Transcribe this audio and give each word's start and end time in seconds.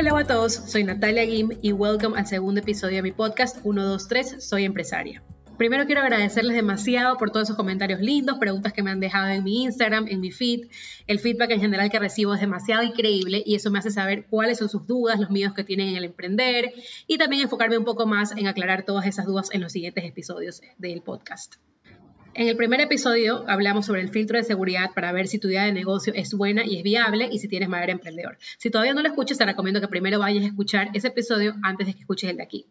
Hello 0.00 0.16
a 0.16 0.22
todos, 0.22 0.52
soy 0.52 0.84
Natalia 0.84 1.26
Gim 1.26 1.58
y 1.60 1.72
welcome 1.72 2.16
al 2.16 2.24
segundo 2.24 2.60
episodio 2.60 2.98
de 2.98 3.02
mi 3.02 3.10
podcast 3.10 3.56
123 3.62 4.44
Soy 4.44 4.62
Empresaria. 4.62 5.24
Primero 5.56 5.86
quiero 5.86 6.02
agradecerles 6.02 6.54
demasiado 6.54 7.16
por 7.16 7.32
todos 7.32 7.48
esos 7.48 7.56
comentarios 7.56 7.98
lindos, 7.98 8.38
preguntas 8.38 8.72
que 8.72 8.84
me 8.84 8.92
han 8.92 9.00
dejado 9.00 9.26
en 9.26 9.42
mi 9.42 9.64
Instagram, 9.64 10.06
en 10.06 10.20
mi 10.20 10.30
feed. 10.30 10.68
El 11.08 11.18
feedback 11.18 11.50
en 11.50 11.62
general 11.62 11.90
que 11.90 11.98
recibo 11.98 12.32
es 12.32 12.40
demasiado 12.40 12.84
increíble 12.84 13.42
y 13.44 13.56
eso 13.56 13.72
me 13.72 13.80
hace 13.80 13.90
saber 13.90 14.26
cuáles 14.30 14.58
son 14.58 14.68
sus 14.68 14.86
dudas, 14.86 15.18
los 15.18 15.30
miedos 15.30 15.52
que 15.52 15.64
tienen 15.64 15.88
en 15.88 15.96
el 15.96 16.04
emprender 16.04 16.72
y 17.08 17.18
también 17.18 17.42
enfocarme 17.42 17.76
un 17.76 17.84
poco 17.84 18.06
más 18.06 18.30
en 18.36 18.46
aclarar 18.46 18.84
todas 18.84 19.04
esas 19.04 19.26
dudas 19.26 19.48
en 19.52 19.62
los 19.62 19.72
siguientes 19.72 20.04
episodios 20.04 20.62
del 20.78 21.02
podcast. 21.02 21.56
En 22.38 22.46
el 22.46 22.56
primer 22.56 22.80
episodio 22.80 23.44
hablamos 23.48 23.86
sobre 23.86 24.00
el 24.00 24.10
filtro 24.10 24.38
de 24.38 24.44
seguridad 24.44 24.92
para 24.94 25.10
ver 25.10 25.26
si 25.26 25.40
tu 25.40 25.48
idea 25.48 25.64
de 25.64 25.72
negocio 25.72 26.12
es 26.14 26.32
buena 26.32 26.64
y 26.64 26.76
es 26.76 26.84
viable 26.84 27.28
y 27.32 27.40
si 27.40 27.48
tienes 27.48 27.68
madera 27.68 27.90
emprendedor. 27.90 28.38
Si 28.58 28.70
todavía 28.70 28.94
no 28.94 29.02
lo 29.02 29.08
escuchas, 29.08 29.38
te 29.38 29.44
recomiendo 29.44 29.80
que 29.80 29.88
primero 29.88 30.20
vayas 30.20 30.44
a 30.44 30.46
escuchar 30.46 30.90
ese 30.94 31.08
episodio 31.08 31.56
antes 31.64 31.88
de 31.88 31.94
que 31.94 31.98
escuches 31.98 32.30
el 32.30 32.36
de 32.36 32.44
aquí. 32.44 32.66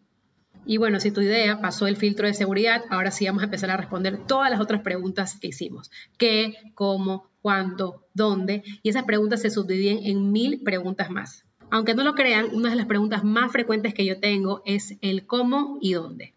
Y 0.65 0.77
bueno, 0.77 1.01
si 1.01 1.11
tu 1.11 1.19
idea 1.19 1.59
pasó 1.59 1.85
el 1.85 1.97
filtro 1.97 2.27
de 2.27 2.33
seguridad, 2.33 2.81
ahora 2.89 3.11
sí 3.11 3.25
vamos 3.25 3.41
a 3.41 3.47
empezar 3.47 3.69
a 3.69 3.75
responder 3.75 4.25
todas 4.25 4.49
las 4.49 4.61
otras 4.61 4.83
preguntas 4.83 5.37
que 5.37 5.47
hicimos. 5.47 5.91
¿Qué? 6.17 6.53
¿Cómo? 6.73 7.29
¿Cuándo? 7.41 8.07
¿Dónde? 8.13 8.63
Y 8.83 8.87
esas 8.87 9.03
preguntas 9.03 9.41
se 9.41 9.49
subdividen 9.49 9.99
en 10.05 10.31
mil 10.31 10.63
preguntas 10.63 11.09
más. 11.09 11.43
Aunque 11.71 11.93
no 11.93 12.05
lo 12.05 12.15
crean, 12.15 12.55
una 12.55 12.69
de 12.69 12.77
las 12.77 12.85
preguntas 12.85 13.25
más 13.25 13.51
frecuentes 13.51 13.93
que 13.93 14.05
yo 14.05 14.21
tengo 14.21 14.61
es 14.65 14.97
el 15.01 15.27
cómo 15.27 15.77
y 15.81 15.91
dónde. 15.91 16.36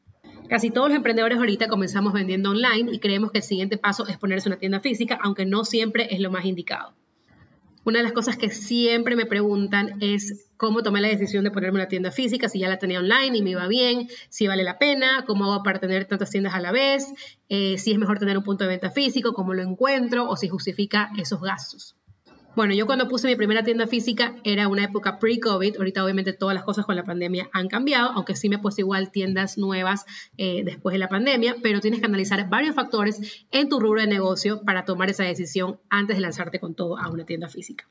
Casi 0.51 0.73
todos 0.73 0.89
los 0.89 0.97
emprendedores 0.97 1.39
ahorita 1.39 1.69
comenzamos 1.69 2.13
vendiendo 2.13 2.51
online 2.51 2.91
y 2.93 2.99
creemos 2.99 3.31
que 3.31 3.39
el 3.39 3.45
siguiente 3.45 3.79
paso 3.79 4.09
es 4.09 4.19
ponerse 4.19 4.49
una 4.49 4.59
tienda 4.59 4.81
física, 4.81 5.17
aunque 5.23 5.47
no 5.47 5.65
siempre 5.65 6.09
es 6.11 6.19
lo 6.19 6.33
más 6.33 6.45
indicado. 6.45 6.93
Una 7.85 8.01
de 8.01 8.03
las 8.03 8.13
cosas 8.13 8.37
que 8.37 8.51
siempre 8.51 9.15
me 9.15 9.27
preguntan 9.27 9.99
es 10.01 10.51
cómo 10.57 10.83
tomé 10.83 11.03
la 11.03 11.07
decisión 11.07 11.45
de 11.45 11.53
ponerme 11.53 11.79
una 11.79 11.87
tienda 11.87 12.11
física, 12.11 12.49
si 12.49 12.59
ya 12.59 12.69
la 12.69 12.81
tenía 12.81 12.99
online 12.99 13.39
y 13.39 13.43
me 13.43 13.51
iba 13.51 13.69
bien, 13.69 14.09
si 14.29 14.49
vale 14.49 14.65
la 14.65 14.77
pena, 14.77 15.25
cómo 15.25 15.45
hago 15.45 15.63
para 15.63 15.79
tener 15.79 16.07
tantas 16.07 16.31
tiendas 16.31 16.55
a 16.55 16.61
la 16.61 16.73
vez, 16.73 17.07
eh, 17.49 17.79
si 17.79 17.93
es 17.93 17.99
mejor 17.99 18.19
tener 18.19 18.37
un 18.37 18.43
punto 18.43 18.65
de 18.65 18.71
venta 18.71 18.91
físico, 18.91 19.35
cómo 19.35 19.55
lo 19.55 19.63
encuentro 19.63 20.29
o 20.29 20.35
si 20.37 20.49
justifica 20.49 21.13
esos 21.17 21.41
gastos. 21.41 21.95
Bueno, 22.57 22.75
yo 22.75 22.85
cuando 22.85 23.07
puse 23.07 23.29
mi 23.29 23.37
primera 23.37 23.63
tienda 23.63 23.87
física 23.87 24.35
era 24.43 24.67
una 24.67 24.83
época 24.85 25.21
pre-COVID. 25.21 25.77
Ahorita 25.77 26.05
obviamente 26.05 26.33
todas 26.33 26.55
las 26.55 26.65
cosas 26.65 26.85
con 26.85 26.97
la 26.97 27.05
pandemia 27.05 27.49
han 27.53 27.69
cambiado, 27.69 28.11
aunque 28.11 28.35
sí 28.35 28.49
me 28.49 28.59
puse 28.59 28.81
igual 28.81 29.13
tiendas 29.13 29.57
nuevas 29.57 30.05
eh, 30.37 30.65
después 30.65 30.93
de 30.93 30.99
la 30.99 31.09
pandemia, 31.09 31.57
pero 31.63 31.81
tienes 31.81 32.01
que 32.01 32.07
analizar 32.07 32.49
varios 32.49 32.75
factores 32.75 33.47
en 33.53 33.69
tu 33.69 33.79
rubro 33.79 34.01
de 34.01 34.09
negocio 34.09 34.63
para 34.63 34.85
tomar 34.85 35.11
esa 35.11 35.23
decisión 35.23 35.79
antes 35.91 36.17
de 36.17 36.23
lanzarte 36.23 36.59
con 36.59 36.75
todo 36.75 36.99
a 36.99 37.09
una 37.09 37.25
tienda 37.25 37.49
física. 37.49 37.89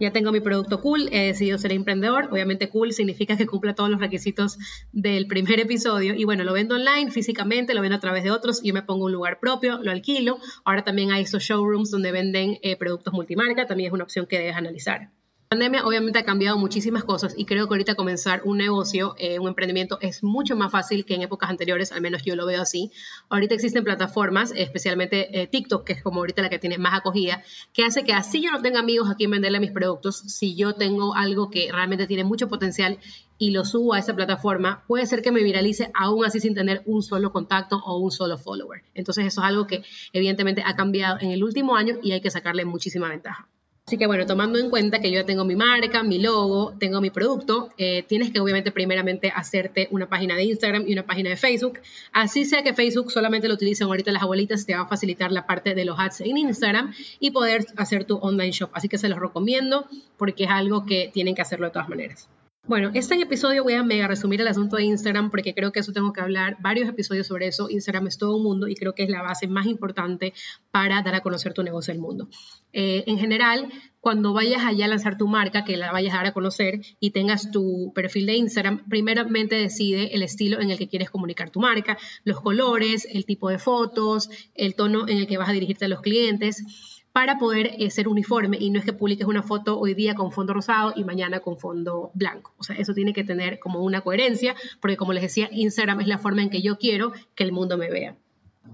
Ya 0.00 0.10
tengo 0.12 0.32
mi 0.32 0.40
producto 0.40 0.80
cool, 0.80 1.08
he 1.12 1.26
decidido 1.26 1.58
ser 1.58 1.72
emprendedor. 1.72 2.28
Obviamente 2.30 2.68
cool 2.68 2.92
significa 2.92 3.36
que 3.36 3.46
cumpla 3.46 3.74
todos 3.74 3.90
los 3.90 4.00
requisitos 4.00 4.58
del 4.92 5.26
primer 5.26 5.60
episodio. 5.60 6.14
Y 6.14 6.24
bueno, 6.24 6.44
lo 6.44 6.52
vendo 6.52 6.74
online, 6.74 7.10
físicamente, 7.10 7.74
lo 7.74 7.82
vendo 7.82 7.96
a 7.96 8.00
través 8.00 8.24
de 8.24 8.30
otros. 8.30 8.62
Yo 8.62 8.74
me 8.74 8.82
pongo 8.82 9.06
un 9.06 9.12
lugar 9.12 9.38
propio, 9.38 9.78
lo 9.82 9.90
alquilo. 9.90 10.38
Ahora 10.64 10.82
también 10.82 11.12
hay 11.12 11.22
esos 11.22 11.42
showrooms 11.42 11.90
donde 11.90 12.10
venden 12.10 12.58
eh, 12.62 12.76
productos 12.76 13.12
multimarca. 13.12 13.66
También 13.66 13.88
es 13.88 13.92
una 13.92 14.04
opción 14.04 14.26
que 14.26 14.38
debes 14.38 14.56
analizar. 14.56 15.10
Pandemia 15.52 15.84
obviamente 15.84 16.18
ha 16.18 16.24
cambiado 16.24 16.56
muchísimas 16.56 17.04
cosas 17.04 17.34
y 17.36 17.44
creo 17.44 17.68
que 17.68 17.74
ahorita 17.74 17.94
comenzar 17.94 18.40
un 18.46 18.56
negocio, 18.56 19.14
eh, 19.18 19.38
un 19.38 19.48
emprendimiento 19.48 19.98
es 20.00 20.24
mucho 20.24 20.56
más 20.56 20.72
fácil 20.72 21.04
que 21.04 21.14
en 21.14 21.20
épocas 21.20 21.50
anteriores, 21.50 21.92
al 21.92 22.00
menos 22.00 22.22
yo 22.24 22.36
lo 22.36 22.46
veo 22.46 22.62
así. 22.62 22.90
Ahorita 23.28 23.54
existen 23.54 23.84
plataformas, 23.84 24.54
especialmente 24.56 25.42
eh, 25.42 25.46
TikTok, 25.46 25.84
que 25.84 25.92
es 25.92 26.02
como 26.02 26.20
ahorita 26.20 26.40
la 26.40 26.48
que 26.48 26.58
tiene 26.58 26.78
más 26.78 26.98
acogida, 26.98 27.42
que 27.74 27.84
hace 27.84 28.02
que 28.02 28.14
así 28.14 28.40
yo 28.42 28.50
no 28.50 28.62
tenga 28.62 28.80
amigos 28.80 29.10
a 29.10 29.14
quien 29.14 29.30
venderle 29.30 29.60
mis 29.60 29.72
productos, 29.72 30.20
si 30.20 30.56
yo 30.56 30.72
tengo 30.72 31.14
algo 31.14 31.50
que 31.50 31.70
realmente 31.70 32.06
tiene 32.06 32.24
mucho 32.24 32.48
potencial 32.48 32.98
y 33.36 33.50
lo 33.50 33.66
subo 33.66 33.92
a 33.92 33.98
esa 33.98 34.16
plataforma, 34.16 34.84
puede 34.86 35.04
ser 35.04 35.20
que 35.20 35.32
me 35.32 35.42
viralice 35.42 35.90
aún 35.92 36.24
así 36.24 36.40
sin 36.40 36.54
tener 36.54 36.80
un 36.86 37.02
solo 37.02 37.30
contacto 37.30 37.76
o 37.84 37.98
un 37.98 38.10
solo 38.10 38.38
follower. 38.38 38.84
Entonces 38.94 39.26
eso 39.26 39.42
es 39.42 39.46
algo 39.48 39.66
que 39.66 39.84
evidentemente 40.14 40.62
ha 40.64 40.76
cambiado 40.76 41.18
en 41.20 41.30
el 41.30 41.44
último 41.44 41.76
año 41.76 41.98
y 42.02 42.12
hay 42.12 42.22
que 42.22 42.30
sacarle 42.30 42.64
muchísima 42.64 43.10
ventaja. 43.10 43.50
Así 43.92 43.98
que 43.98 44.06
bueno, 44.06 44.24
tomando 44.24 44.58
en 44.58 44.70
cuenta 44.70 45.00
que 45.00 45.10
yo 45.10 45.20
ya 45.20 45.26
tengo 45.26 45.44
mi 45.44 45.54
marca, 45.54 46.02
mi 46.02 46.18
logo, 46.18 46.72
tengo 46.78 47.02
mi 47.02 47.10
producto, 47.10 47.68
eh, 47.76 48.02
tienes 48.04 48.32
que 48.32 48.40
obviamente 48.40 48.72
primeramente 48.72 49.30
hacerte 49.30 49.88
una 49.90 50.08
página 50.08 50.34
de 50.34 50.44
Instagram 50.44 50.84
y 50.88 50.94
una 50.94 51.04
página 51.04 51.28
de 51.28 51.36
Facebook. 51.36 51.80
Así 52.10 52.46
sea 52.46 52.62
que 52.62 52.72
Facebook 52.72 53.12
solamente 53.12 53.48
lo 53.48 53.54
utilicen 53.54 53.88
ahorita 53.88 54.10
las 54.10 54.22
abuelitas, 54.22 54.64
te 54.64 54.74
va 54.74 54.80
a 54.80 54.86
facilitar 54.86 55.30
la 55.30 55.44
parte 55.44 55.74
de 55.74 55.84
los 55.84 56.00
ads 56.00 56.22
en 56.22 56.38
Instagram 56.38 56.94
y 57.20 57.32
poder 57.32 57.66
hacer 57.76 58.04
tu 58.04 58.16
online 58.16 58.52
shop. 58.52 58.70
Así 58.72 58.88
que 58.88 58.96
se 58.96 59.10
los 59.10 59.18
recomiendo 59.18 59.86
porque 60.16 60.44
es 60.44 60.50
algo 60.50 60.86
que 60.86 61.10
tienen 61.12 61.34
que 61.34 61.42
hacerlo 61.42 61.66
de 61.66 61.72
todas 61.72 61.90
maneras. 61.90 62.30
Bueno, 62.64 62.92
este 62.94 63.16
episodio 63.16 63.64
voy 63.64 63.72
a 63.72 63.82
mega 63.82 64.06
resumir 64.06 64.40
el 64.40 64.46
asunto 64.46 64.76
de 64.76 64.84
Instagram 64.84 65.32
porque 65.32 65.52
creo 65.52 65.72
que 65.72 65.80
eso 65.80 65.92
tengo 65.92 66.12
que 66.12 66.20
hablar 66.20 66.58
varios 66.60 66.88
episodios 66.88 67.26
sobre 67.26 67.48
eso. 67.48 67.68
Instagram 67.68 68.06
es 68.06 68.18
todo 68.18 68.36
un 68.36 68.44
mundo 68.44 68.68
y 68.68 68.76
creo 68.76 68.94
que 68.94 69.02
es 69.02 69.10
la 69.10 69.20
base 69.20 69.48
más 69.48 69.66
importante 69.66 70.32
para 70.70 71.02
dar 71.02 71.16
a 71.16 71.22
conocer 71.22 71.54
tu 71.54 71.64
negocio 71.64 71.92
al 71.92 71.98
mundo. 71.98 72.28
Eh, 72.72 73.02
en 73.08 73.18
general, 73.18 73.68
cuando 74.00 74.32
vayas 74.32 74.64
allá 74.64 74.84
a 74.84 74.88
lanzar 74.88 75.18
tu 75.18 75.26
marca, 75.26 75.64
que 75.64 75.76
la 75.76 75.90
vayas 75.90 76.14
a 76.14 76.18
dar 76.18 76.26
a 76.26 76.32
conocer 76.32 76.80
y 77.00 77.10
tengas 77.10 77.50
tu 77.50 77.92
perfil 77.96 78.26
de 78.26 78.36
Instagram, 78.36 78.88
primeramente 78.88 79.56
decide 79.56 80.14
el 80.14 80.22
estilo 80.22 80.60
en 80.60 80.70
el 80.70 80.78
que 80.78 80.86
quieres 80.86 81.10
comunicar 81.10 81.50
tu 81.50 81.58
marca, 81.58 81.98
los 82.22 82.40
colores, 82.40 83.08
el 83.10 83.24
tipo 83.26 83.48
de 83.48 83.58
fotos, 83.58 84.30
el 84.54 84.76
tono 84.76 85.08
en 85.08 85.18
el 85.18 85.26
que 85.26 85.36
vas 85.36 85.48
a 85.48 85.52
dirigirte 85.52 85.86
a 85.86 85.88
los 85.88 86.00
clientes 86.00 87.01
para 87.12 87.38
poder 87.38 87.72
eh, 87.78 87.90
ser 87.90 88.08
uniforme 88.08 88.56
y 88.58 88.70
no 88.70 88.78
es 88.78 88.84
que 88.84 88.92
publiques 88.92 89.26
una 89.26 89.42
foto 89.42 89.78
hoy 89.78 89.94
día 89.94 90.14
con 90.14 90.32
fondo 90.32 90.54
rosado 90.54 90.92
y 90.96 91.04
mañana 91.04 91.40
con 91.40 91.58
fondo 91.58 92.10
blanco. 92.14 92.54
O 92.58 92.64
sea, 92.64 92.76
eso 92.76 92.94
tiene 92.94 93.12
que 93.12 93.24
tener 93.24 93.58
como 93.58 93.80
una 93.80 94.00
coherencia, 94.00 94.54
porque 94.80 94.96
como 94.96 95.12
les 95.12 95.22
decía, 95.22 95.48
Instagram 95.52 96.00
es 96.00 96.06
la 96.06 96.18
forma 96.18 96.42
en 96.42 96.50
que 96.50 96.62
yo 96.62 96.78
quiero 96.78 97.12
que 97.34 97.44
el 97.44 97.52
mundo 97.52 97.76
me 97.76 97.90
vea. 97.90 98.16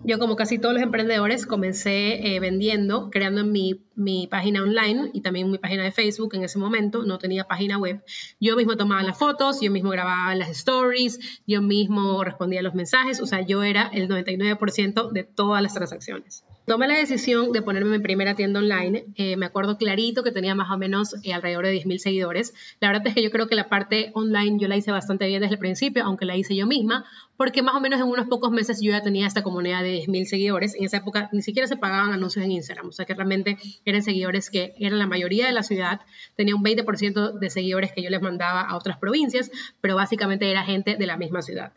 Yo, 0.04 0.18
como 0.18 0.36
casi 0.36 0.58
todos 0.58 0.74
los 0.74 0.82
emprendedores, 0.82 1.44
comencé 1.44 2.34
eh, 2.34 2.40
vendiendo, 2.40 3.10
creando 3.10 3.44
mi, 3.44 3.84
mi, 3.96 4.26
página 4.28 4.62
online 4.62 5.10
y 5.12 5.22
también 5.22 5.50
mi 5.50 5.58
página 5.58 5.82
de 5.82 5.90
Facebook 5.90 6.34
en 6.34 6.44
ese 6.44 6.58
momento. 6.58 7.04
No 7.04 7.18
tenía 7.18 7.44
página 7.44 7.78
web. 7.78 8.02
Yo 8.38 8.54
mismo 8.54 8.76
tomaba 8.76 9.02
las 9.02 9.18
fotos, 9.18 9.60
yo 9.60 9.70
mismo 9.70 9.90
grababa 9.90 10.34
las 10.34 10.50
stories, 10.50 11.42
yo 11.46 11.62
mismo 11.62 12.22
respondía 12.22 12.60
a 12.60 12.62
los 12.62 12.74
mensajes. 12.74 13.20
O 13.20 13.26
sea, 13.26 13.40
yo 13.40 13.62
era 13.62 13.88
el 13.88 14.08
99% 14.08 15.10
de 15.10 15.24
todas 15.24 15.62
las 15.62 15.74
transacciones. 15.74 16.44
Tomé 16.68 16.86
la 16.86 16.98
decisión 16.98 17.50
de 17.52 17.62
ponerme 17.62 17.96
mi 17.96 18.02
primera 18.02 18.34
tienda 18.34 18.60
online. 18.60 19.06
Eh, 19.16 19.38
me 19.38 19.46
acuerdo 19.46 19.78
clarito 19.78 20.22
que 20.22 20.32
tenía 20.32 20.54
más 20.54 20.70
o 20.70 20.76
menos 20.76 21.16
eh, 21.22 21.32
alrededor 21.32 21.64
de 21.64 21.72
10.000 21.72 21.96
seguidores. 21.96 22.52
La 22.78 22.88
verdad 22.88 23.06
es 23.06 23.14
que 23.14 23.22
yo 23.22 23.30
creo 23.30 23.46
que 23.46 23.54
la 23.54 23.70
parte 23.70 24.10
online 24.12 24.58
yo 24.60 24.68
la 24.68 24.76
hice 24.76 24.92
bastante 24.92 25.26
bien 25.26 25.40
desde 25.40 25.54
el 25.54 25.58
principio, 25.58 26.04
aunque 26.04 26.26
la 26.26 26.36
hice 26.36 26.54
yo 26.54 26.66
misma, 26.66 27.06
porque 27.38 27.62
más 27.62 27.74
o 27.74 27.80
menos 27.80 28.00
en 28.00 28.06
unos 28.06 28.28
pocos 28.28 28.50
meses 28.50 28.82
yo 28.82 28.92
ya 28.92 29.02
tenía 29.02 29.26
esta 29.26 29.42
comunidad 29.42 29.82
de 29.82 29.94
10.000 30.02 30.26
seguidores. 30.26 30.74
En 30.74 30.84
esa 30.84 30.98
época 30.98 31.30
ni 31.32 31.40
siquiera 31.40 31.66
se 31.66 31.78
pagaban 31.78 32.12
anuncios 32.12 32.44
en 32.44 32.52
Instagram, 32.52 32.88
o 32.88 32.92
sea 32.92 33.06
que 33.06 33.14
realmente 33.14 33.56
eran 33.86 34.02
seguidores 34.02 34.50
que 34.50 34.74
eran 34.78 34.98
la 34.98 35.06
mayoría 35.06 35.46
de 35.46 35.52
la 35.52 35.62
ciudad. 35.62 36.02
Tenía 36.36 36.54
un 36.54 36.62
20% 36.62 37.38
de 37.38 37.48
seguidores 37.48 37.92
que 37.92 38.02
yo 38.02 38.10
les 38.10 38.20
mandaba 38.20 38.60
a 38.60 38.76
otras 38.76 38.98
provincias, 38.98 39.50
pero 39.80 39.96
básicamente 39.96 40.50
era 40.50 40.64
gente 40.64 40.96
de 40.96 41.06
la 41.06 41.16
misma 41.16 41.40
ciudad 41.40 41.72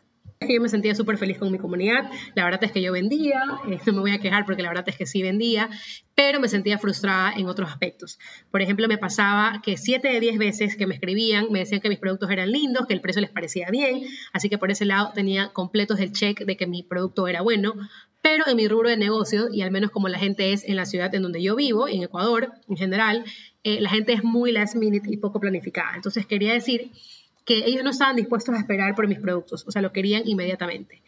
que 0.46 0.54
yo 0.54 0.60
me 0.60 0.68
sentía 0.68 0.94
súper 0.94 1.18
feliz 1.18 1.38
con 1.38 1.50
mi 1.50 1.58
comunidad. 1.58 2.10
La 2.34 2.44
verdad 2.44 2.62
es 2.64 2.72
que 2.72 2.82
yo 2.82 2.92
vendía, 2.92 3.42
eh, 3.68 3.78
no 3.86 3.92
me 3.92 4.00
voy 4.00 4.12
a 4.12 4.18
quejar 4.18 4.44
porque 4.44 4.62
la 4.62 4.68
verdad 4.68 4.84
es 4.88 4.96
que 4.96 5.06
sí 5.06 5.22
vendía, 5.22 5.68
pero 6.14 6.40
me 6.40 6.48
sentía 6.48 6.78
frustrada 6.78 7.32
en 7.32 7.46
otros 7.46 7.70
aspectos. 7.70 8.18
Por 8.50 8.62
ejemplo, 8.62 8.86
me 8.88 8.98
pasaba 8.98 9.60
que 9.62 9.76
7 9.76 10.08
de 10.08 10.20
10 10.20 10.38
veces 10.38 10.76
que 10.76 10.86
me 10.86 10.94
escribían 10.94 11.46
me 11.50 11.60
decían 11.60 11.80
que 11.80 11.88
mis 11.88 11.98
productos 11.98 12.30
eran 12.30 12.50
lindos, 12.50 12.86
que 12.86 12.94
el 12.94 13.00
precio 13.00 13.22
les 13.22 13.30
parecía 13.30 13.68
bien, 13.70 14.02
así 14.32 14.48
que 14.48 14.58
por 14.58 14.70
ese 14.70 14.84
lado 14.84 15.12
tenía 15.14 15.52
completos 15.52 16.00
el 16.00 16.12
check 16.12 16.44
de 16.44 16.56
que 16.56 16.66
mi 16.66 16.82
producto 16.82 17.26
era 17.28 17.42
bueno, 17.42 17.74
pero 18.22 18.46
en 18.46 18.56
mi 18.56 18.68
rubro 18.68 18.88
de 18.88 18.96
negocio, 18.96 19.48
y 19.52 19.62
al 19.62 19.72
menos 19.72 19.90
como 19.90 20.08
la 20.08 20.18
gente 20.18 20.52
es 20.52 20.64
en 20.64 20.76
la 20.76 20.86
ciudad 20.86 21.12
en 21.14 21.22
donde 21.22 21.42
yo 21.42 21.56
vivo, 21.56 21.88
en 21.88 22.02
Ecuador 22.04 22.52
en 22.68 22.76
general, 22.76 23.24
eh, 23.64 23.80
la 23.80 23.90
gente 23.90 24.12
es 24.12 24.22
muy 24.22 24.52
last 24.52 24.76
minute 24.76 25.08
y 25.10 25.16
poco 25.16 25.40
planificada. 25.40 25.96
Entonces 25.96 26.26
quería 26.26 26.52
decir 26.52 26.92
que 27.44 27.64
ellos 27.66 27.82
no 27.84 27.90
estaban 27.90 28.16
dispuestos 28.16 28.54
a 28.54 28.58
esperar 28.58 28.94
por 28.94 29.08
mis 29.08 29.18
productos, 29.18 29.64
o 29.66 29.70
sea, 29.70 29.82
lo 29.82 29.92
querían 29.92 30.22
inmediatamente. 30.26 31.02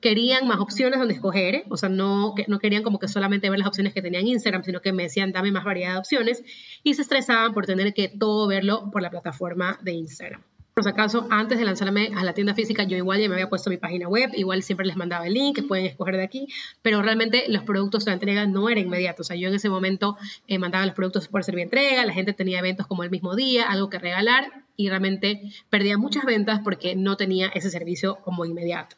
Querían 0.00 0.46
más 0.46 0.60
opciones 0.60 0.98
donde 0.98 1.14
escoger, 1.14 1.64
o 1.70 1.76
sea, 1.76 1.88
no, 1.88 2.34
no 2.46 2.58
querían 2.60 2.84
como 2.84 3.00
que 3.00 3.08
solamente 3.08 3.50
ver 3.50 3.58
las 3.58 3.68
opciones 3.68 3.92
que 3.94 4.02
tenían 4.02 4.26
Instagram, 4.28 4.62
sino 4.62 4.80
que 4.80 4.92
me 4.92 5.04
decían, 5.04 5.32
dame 5.32 5.50
más 5.50 5.64
variedad 5.64 5.94
de 5.94 5.98
opciones, 5.98 6.44
y 6.84 6.94
se 6.94 7.02
estresaban 7.02 7.52
por 7.52 7.66
tener 7.66 7.92
que 7.94 8.08
todo 8.08 8.46
verlo 8.46 8.90
por 8.92 9.02
la 9.02 9.10
plataforma 9.10 9.78
de 9.82 9.92
Instagram. 9.92 10.42
Por 10.78 10.84
si 10.84 10.90
acaso, 10.90 11.26
antes 11.30 11.58
de 11.58 11.64
lanzarme 11.64 12.12
a 12.14 12.22
la 12.22 12.34
tienda 12.34 12.54
física, 12.54 12.84
yo 12.84 12.96
igual 12.96 13.20
ya 13.20 13.28
me 13.28 13.34
había 13.34 13.48
puesto 13.48 13.68
mi 13.68 13.78
página 13.78 14.06
web, 14.06 14.30
igual 14.34 14.62
siempre 14.62 14.86
les 14.86 14.94
mandaba 14.94 15.26
el 15.26 15.34
link, 15.34 15.56
que 15.56 15.62
pueden 15.64 15.86
escoger 15.86 16.16
de 16.16 16.22
aquí, 16.22 16.46
pero 16.82 17.02
realmente 17.02 17.46
los 17.48 17.64
productos 17.64 18.04
de 18.04 18.12
la 18.12 18.14
entrega 18.14 18.46
no 18.46 18.68
era 18.68 18.78
inmediato. 18.78 19.22
O 19.22 19.24
sea, 19.24 19.34
yo 19.34 19.48
en 19.48 19.56
ese 19.56 19.68
momento 19.68 20.16
eh, 20.46 20.60
mandaba 20.60 20.86
los 20.86 20.94
productos 20.94 21.26
por 21.26 21.42
servir 21.42 21.64
entrega, 21.64 22.06
la 22.06 22.12
gente 22.12 22.32
tenía 22.32 22.60
eventos 22.60 22.86
como 22.86 23.02
el 23.02 23.10
mismo 23.10 23.34
día, 23.34 23.68
algo 23.68 23.90
que 23.90 23.98
regalar, 23.98 24.67
y 24.78 24.88
realmente 24.88 25.42
perdía 25.68 25.98
muchas 25.98 26.24
ventas 26.24 26.60
porque 26.62 26.94
no 26.94 27.16
tenía 27.16 27.48
ese 27.48 27.68
servicio 27.68 28.18
como 28.22 28.44
inmediato. 28.44 28.96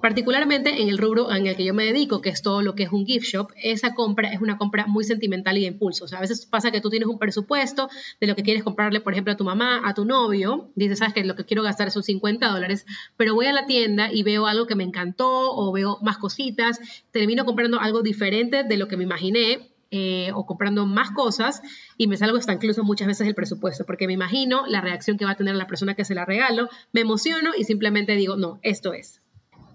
Particularmente 0.00 0.80
en 0.80 0.88
el 0.88 0.96
rubro 0.96 1.30
en 1.30 1.46
el 1.46 1.56
que 1.56 1.64
yo 1.64 1.74
me 1.74 1.84
dedico, 1.84 2.22
que 2.22 2.30
es 2.30 2.40
todo 2.40 2.62
lo 2.62 2.74
que 2.74 2.84
es 2.84 2.92
un 2.92 3.04
gift 3.04 3.26
shop, 3.26 3.50
esa 3.62 3.94
compra 3.94 4.32
es 4.32 4.40
una 4.40 4.56
compra 4.56 4.86
muy 4.86 5.04
sentimental 5.04 5.58
y 5.58 5.62
de 5.62 5.66
impulso. 5.66 6.06
A 6.16 6.20
veces 6.20 6.46
pasa 6.46 6.70
que 6.70 6.80
tú 6.80 6.88
tienes 6.88 7.06
un 7.06 7.18
presupuesto 7.18 7.90
de 8.18 8.26
lo 8.26 8.34
que 8.34 8.42
quieres 8.42 8.62
comprarle, 8.62 9.00
por 9.00 9.12
ejemplo, 9.12 9.34
a 9.34 9.36
tu 9.36 9.44
mamá, 9.44 9.82
a 9.84 9.92
tu 9.92 10.06
novio, 10.06 10.70
dices, 10.74 11.00
sabes 11.00 11.12
que 11.12 11.24
lo 11.24 11.34
que 11.34 11.44
quiero 11.44 11.62
gastar 11.62 11.90
son 11.90 12.02
50 12.02 12.48
dólares, 12.48 12.86
pero 13.18 13.34
voy 13.34 13.46
a 13.46 13.52
la 13.52 13.66
tienda 13.66 14.10
y 14.10 14.22
veo 14.22 14.46
algo 14.46 14.66
que 14.66 14.74
me 14.74 14.84
encantó 14.84 15.28
o 15.28 15.70
veo 15.70 15.98
más 16.00 16.16
cositas, 16.16 16.80
termino 17.10 17.44
comprando 17.44 17.78
algo 17.78 18.02
diferente 18.02 18.62
de 18.62 18.76
lo 18.78 18.88
que 18.88 18.96
me 18.96 19.04
imaginé, 19.04 19.69
eh, 19.90 20.30
o 20.34 20.46
comprando 20.46 20.86
más 20.86 21.10
cosas 21.10 21.62
y 21.96 22.06
me 22.06 22.16
salgo 22.16 22.36
hasta 22.38 22.52
incluso 22.52 22.84
muchas 22.84 23.08
veces 23.08 23.26
el 23.26 23.34
presupuesto, 23.34 23.84
porque 23.84 24.06
me 24.06 24.12
imagino 24.12 24.64
la 24.66 24.80
reacción 24.80 25.16
que 25.16 25.24
va 25.24 25.32
a 25.32 25.36
tener 25.36 25.56
la 25.56 25.66
persona 25.66 25.94
que 25.94 26.04
se 26.04 26.14
la 26.14 26.24
regalo, 26.24 26.68
me 26.92 27.00
emociono 27.00 27.50
y 27.56 27.64
simplemente 27.64 28.14
digo, 28.14 28.36
no, 28.36 28.60
esto 28.62 28.92
es. 28.92 29.20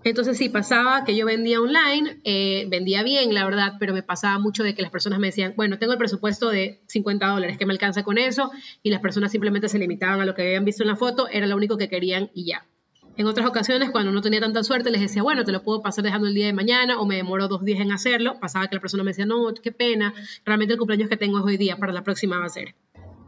Entonces 0.05 0.37
sí 0.37 0.49
pasaba 0.49 1.03
que 1.03 1.15
yo 1.15 1.25
vendía 1.25 1.59
online, 1.59 2.21
eh, 2.25 2.67
vendía 2.69 3.01
bien, 3.01 3.33
la 3.33 3.43
verdad, 3.43 3.73
pero 3.79 3.91
me 3.91 4.03
pasaba 4.03 4.37
mucho 4.37 4.63
de 4.63 4.75
que 4.75 4.83
las 4.83 4.91
personas 4.91 5.17
me 5.17 5.27
decían, 5.27 5.53
bueno, 5.57 5.79
tengo 5.79 5.93
el 5.93 5.97
presupuesto 5.97 6.49
de 6.49 6.79
50 6.87 7.27
dólares, 7.27 7.57
¿qué 7.57 7.65
me 7.65 7.73
alcanza 7.73 8.03
con 8.03 8.19
eso? 8.19 8.51
Y 8.83 8.91
las 8.91 9.01
personas 9.01 9.31
simplemente 9.31 9.67
se 9.67 9.79
limitaban 9.79 10.21
a 10.21 10.25
lo 10.25 10.35
que 10.35 10.43
habían 10.43 10.63
visto 10.63 10.83
en 10.83 10.89
la 10.89 10.95
foto, 10.95 11.27
era 11.27 11.47
lo 11.47 11.55
único 11.55 11.77
que 11.77 11.89
querían 11.89 12.29
y 12.35 12.45
ya. 12.45 12.67
En 13.17 13.27
otras 13.27 13.47
ocasiones, 13.47 13.91
cuando 13.91 14.11
no 14.11 14.21
tenía 14.21 14.41
tanta 14.41 14.63
suerte, 14.63 14.91
les 14.91 14.99
decía, 14.99 15.23
bueno, 15.23 15.45
te 15.45 15.51
lo 15.53 15.63
puedo 15.63 15.81
pasar 15.81 16.03
dejando 16.03 16.27
el 16.27 16.33
día 16.33 16.47
de 16.47 16.53
mañana 16.53 16.99
o 16.99 17.05
me 17.05 17.15
demoro 17.15 17.47
dos 17.47 17.63
días 17.63 17.79
en 17.79 17.91
hacerlo. 17.91 18.39
Pasaba 18.41 18.67
que 18.67 18.75
la 18.75 18.81
persona 18.81 19.03
me 19.03 19.11
decía, 19.11 19.25
no, 19.25 19.53
qué 19.53 19.71
pena, 19.71 20.13
realmente 20.43 20.73
el 20.73 20.79
cumpleaños 20.79 21.09
que 21.09 21.17
tengo 21.17 21.39
es 21.39 21.45
hoy 21.45 21.57
día, 21.57 21.77
para 21.77 21.93
la 21.93 22.03
próxima 22.03 22.37
va 22.39 22.45
a 22.45 22.49
ser 22.49 22.75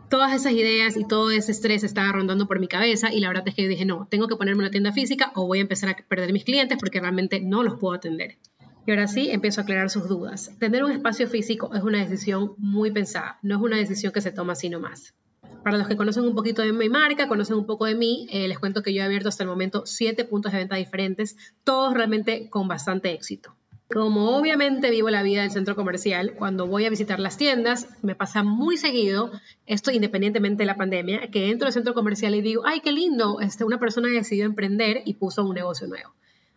todas 0.09 0.33
esas 0.33 0.53
ideas 0.53 0.95
y 0.97 1.05
todo 1.05 1.31
ese 1.31 1.51
estrés 1.51 1.83
estaba 1.83 2.11
rondando 2.11 2.47
por 2.47 2.59
mi 2.59 2.67
cabeza 2.67 3.11
y 3.11 3.19
la 3.19 3.27
verdad 3.27 3.47
es 3.47 3.55
que 3.55 3.67
dije, 3.67 3.85
no, 3.85 4.07
tengo 4.09 4.27
que 4.27 4.35
ponerme 4.35 4.61
una 4.61 4.71
tienda 4.71 4.93
física 4.93 5.31
o 5.35 5.47
voy 5.47 5.59
a 5.59 5.61
empezar 5.61 5.89
a 5.89 5.97
perder 6.07 6.33
mis 6.33 6.45
clientes 6.45 6.77
porque 6.79 6.99
realmente 6.99 7.41
no 7.41 7.63
los 7.63 7.77
puedo 7.79 7.93
atender. 7.93 8.37
Y 8.85 8.91
ahora 8.91 9.07
sí, 9.07 9.29
empiezo 9.29 9.59
a 9.59 9.63
aclarar 9.63 9.89
sus 9.89 10.07
dudas. 10.07 10.51
Tener 10.59 10.83
un 10.85 10.91
espacio 10.91 11.27
físico 11.27 11.73
es 11.75 11.83
una 11.83 11.99
decisión 11.99 12.53
muy 12.57 12.91
pensada, 12.91 13.37
no 13.41 13.55
es 13.55 13.61
una 13.61 13.77
decisión 13.77 14.13
que 14.13 14.21
se 14.21 14.31
toma 14.31 14.53
así 14.53 14.69
nomás. 14.69 15.13
Para 15.63 15.77
los 15.77 15.87
que 15.87 15.97
conocen 15.97 16.23
un 16.23 16.35
poquito 16.35 16.61
de 16.61 16.71
mi 16.71 16.89
marca, 16.89 17.27
conocen 17.27 17.57
un 17.57 17.65
poco 17.65 17.85
de 17.85 17.95
mí, 17.95 18.27
eh, 18.31 18.47
les 18.47 18.59
cuento 18.59 18.83
que 18.83 18.93
yo 18.93 19.01
he 19.01 19.05
abierto 19.05 19.29
hasta 19.29 19.43
el 19.43 19.49
momento 19.49 19.83
siete 19.85 20.23
puntos 20.23 20.51
de 20.51 20.59
venta 20.59 20.75
diferentes, 20.75 21.35
todos 21.63 21.93
realmente 21.93 22.49
con 22.49 22.67
bastante 22.67 23.11
éxito. 23.11 23.55
Como 23.93 24.37
obviamente 24.37 24.89
vivo 24.89 25.09
la 25.09 25.23
vida 25.23 25.41
del 25.41 25.51
centro 25.51 25.75
comercial, 25.75 26.33
cuando 26.37 26.67
voy 26.67 26.85
a 26.85 26.89
visitar 26.89 27.19
las 27.19 27.37
tiendas, 27.37 27.87
me 28.01 28.15
pasa 28.15 28.43
muy 28.43 28.75
seguido, 28.75 29.31
esto 29.65 29.91
independientemente 29.91 30.63
de 30.63 30.67
la 30.67 30.75
pandemia, 30.75 31.31
que 31.31 31.49
entro 31.49 31.67
al 31.67 31.73
centro 31.73 31.93
comercial 31.93 32.35
y 32.35 32.41
digo, 32.41 32.63
ay, 32.65 32.81
qué 32.81 32.91
lindo, 32.91 33.39
este, 33.39 33.63
una 33.63 33.79
persona 33.79 34.09
decidió 34.09 34.45
emprender 34.45 35.03
y 35.05 35.13
puso 35.13 35.45
un 35.45 35.55
negocio 35.55 35.87
nuevo. 35.87 36.13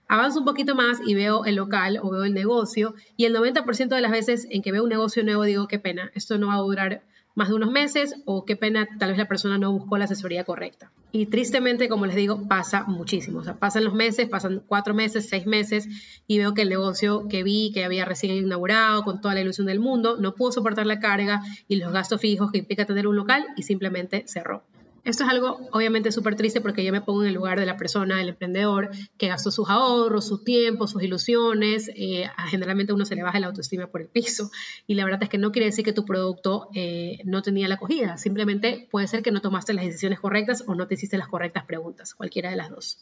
Avanzo 0.08 0.40
un 0.40 0.44
poquito 0.44 0.74
más 0.74 0.98
y 1.06 1.14
veo 1.14 1.44
el 1.44 1.54
local 1.54 2.00
o 2.02 2.10
veo 2.10 2.24
el 2.24 2.34
negocio 2.34 2.94
y 3.16 3.26
el 3.26 3.34
90% 3.36 3.94
de 3.94 4.00
las 4.00 4.10
veces 4.10 4.48
en 4.50 4.60
que 4.60 4.72
veo 4.72 4.82
un 4.82 4.88
negocio 4.88 5.22
nuevo 5.22 5.44
digo, 5.44 5.68
qué 5.68 5.78
pena, 5.78 6.10
esto 6.16 6.36
no 6.36 6.48
va 6.48 6.54
a 6.54 6.62
durar 6.62 7.02
más 7.34 7.48
de 7.48 7.54
unos 7.54 7.70
meses 7.70 8.16
o 8.24 8.44
qué 8.44 8.56
pena, 8.56 8.88
tal 8.98 9.10
vez 9.10 9.18
la 9.18 9.28
persona 9.28 9.58
no 9.58 9.72
buscó 9.72 9.98
la 9.98 10.04
asesoría 10.04 10.44
correcta. 10.44 10.90
Y 11.12 11.26
tristemente, 11.26 11.88
como 11.88 12.06
les 12.06 12.14
digo, 12.14 12.46
pasa 12.46 12.84
muchísimo. 12.84 13.40
O 13.40 13.44
sea, 13.44 13.54
pasan 13.58 13.84
los 13.84 13.94
meses, 13.94 14.28
pasan 14.28 14.62
cuatro 14.66 14.94
meses, 14.94 15.28
seis 15.28 15.46
meses 15.46 15.88
y 16.26 16.38
veo 16.38 16.54
que 16.54 16.62
el 16.62 16.68
negocio 16.68 17.26
que 17.28 17.42
vi, 17.42 17.72
que 17.72 17.84
había 17.84 18.04
recién 18.04 18.36
inaugurado 18.36 19.02
con 19.02 19.20
toda 19.20 19.34
la 19.34 19.40
ilusión 19.40 19.66
del 19.66 19.80
mundo, 19.80 20.16
no 20.20 20.34
pudo 20.34 20.52
soportar 20.52 20.86
la 20.86 21.00
carga 21.00 21.42
y 21.66 21.76
los 21.76 21.92
gastos 21.92 22.20
fijos 22.20 22.52
que 22.52 22.58
implica 22.58 22.84
tener 22.84 23.06
un 23.06 23.16
local 23.16 23.44
y 23.56 23.62
simplemente 23.62 24.24
cerró. 24.26 24.62
Esto 25.04 25.24
es 25.24 25.30
algo 25.30 25.60
obviamente 25.72 26.12
súper 26.12 26.36
triste 26.36 26.60
porque 26.60 26.84
yo 26.84 26.92
me 26.92 27.00
pongo 27.00 27.22
en 27.22 27.28
el 27.28 27.34
lugar 27.34 27.58
de 27.58 27.66
la 27.66 27.76
persona, 27.76 28.18
del 28.18 28.30
emprendedor, 28.30 28.90
que 29.16 29.28
gastó 29.28 29.50
sus 29.50 29.68
ahorros, 29.70 30.26
su 30.26 30.44
tiempo, 30.44 30.86
sus 30.86 31.02
ilusiones. 31.02 31.90
Eh, 31.94 32.28
generalmente 32.48 32.92
uno 32.92 33.04
se 33.04 33.16
le 33.16 33.22
baja 33.22 33.40
la 33.40 33.46
autoestima 33.46 33.86
por 33.86 34.02
el 34.02 34.08
piso 34.08 34.50
y 34.86 34.94
la 34.94 35.04
verdad 35.04 35.22
es 35.22 35.28
que 35.28 35.38
no 35.38 35.52
quiere 35.52 35.66
decir 35.66 35.84
que 35.84 35.92
tu 35.92 36.04
producto 36.04 36.68
eh, 36.74 37.18
no 37.24 37.42
tenía 37.42 37.68
la 37.68 37.76
acogida. 37.76 38.18
Simplemente 38.18 38.88
puede 38.90 39.06
ser 39.06 39.22
que 39.22 39.32
no 39.32 39.40
tomaste 39.40 39.72
las 39.72 39.84
decisiones 39.84 40.20
correctas 40.20 40.64
o 40.66 40.74
no 40.74 40.86
te 40.86 40.94
hiciste 40.94 41.16
las 41.16 41.28
correctas 41.28 41.64
preguntas, 41.64 42.14
cualquiera 42.14 42.50
de 42.50 42.56
las 42.56 42.70
dos. 42.70 42.98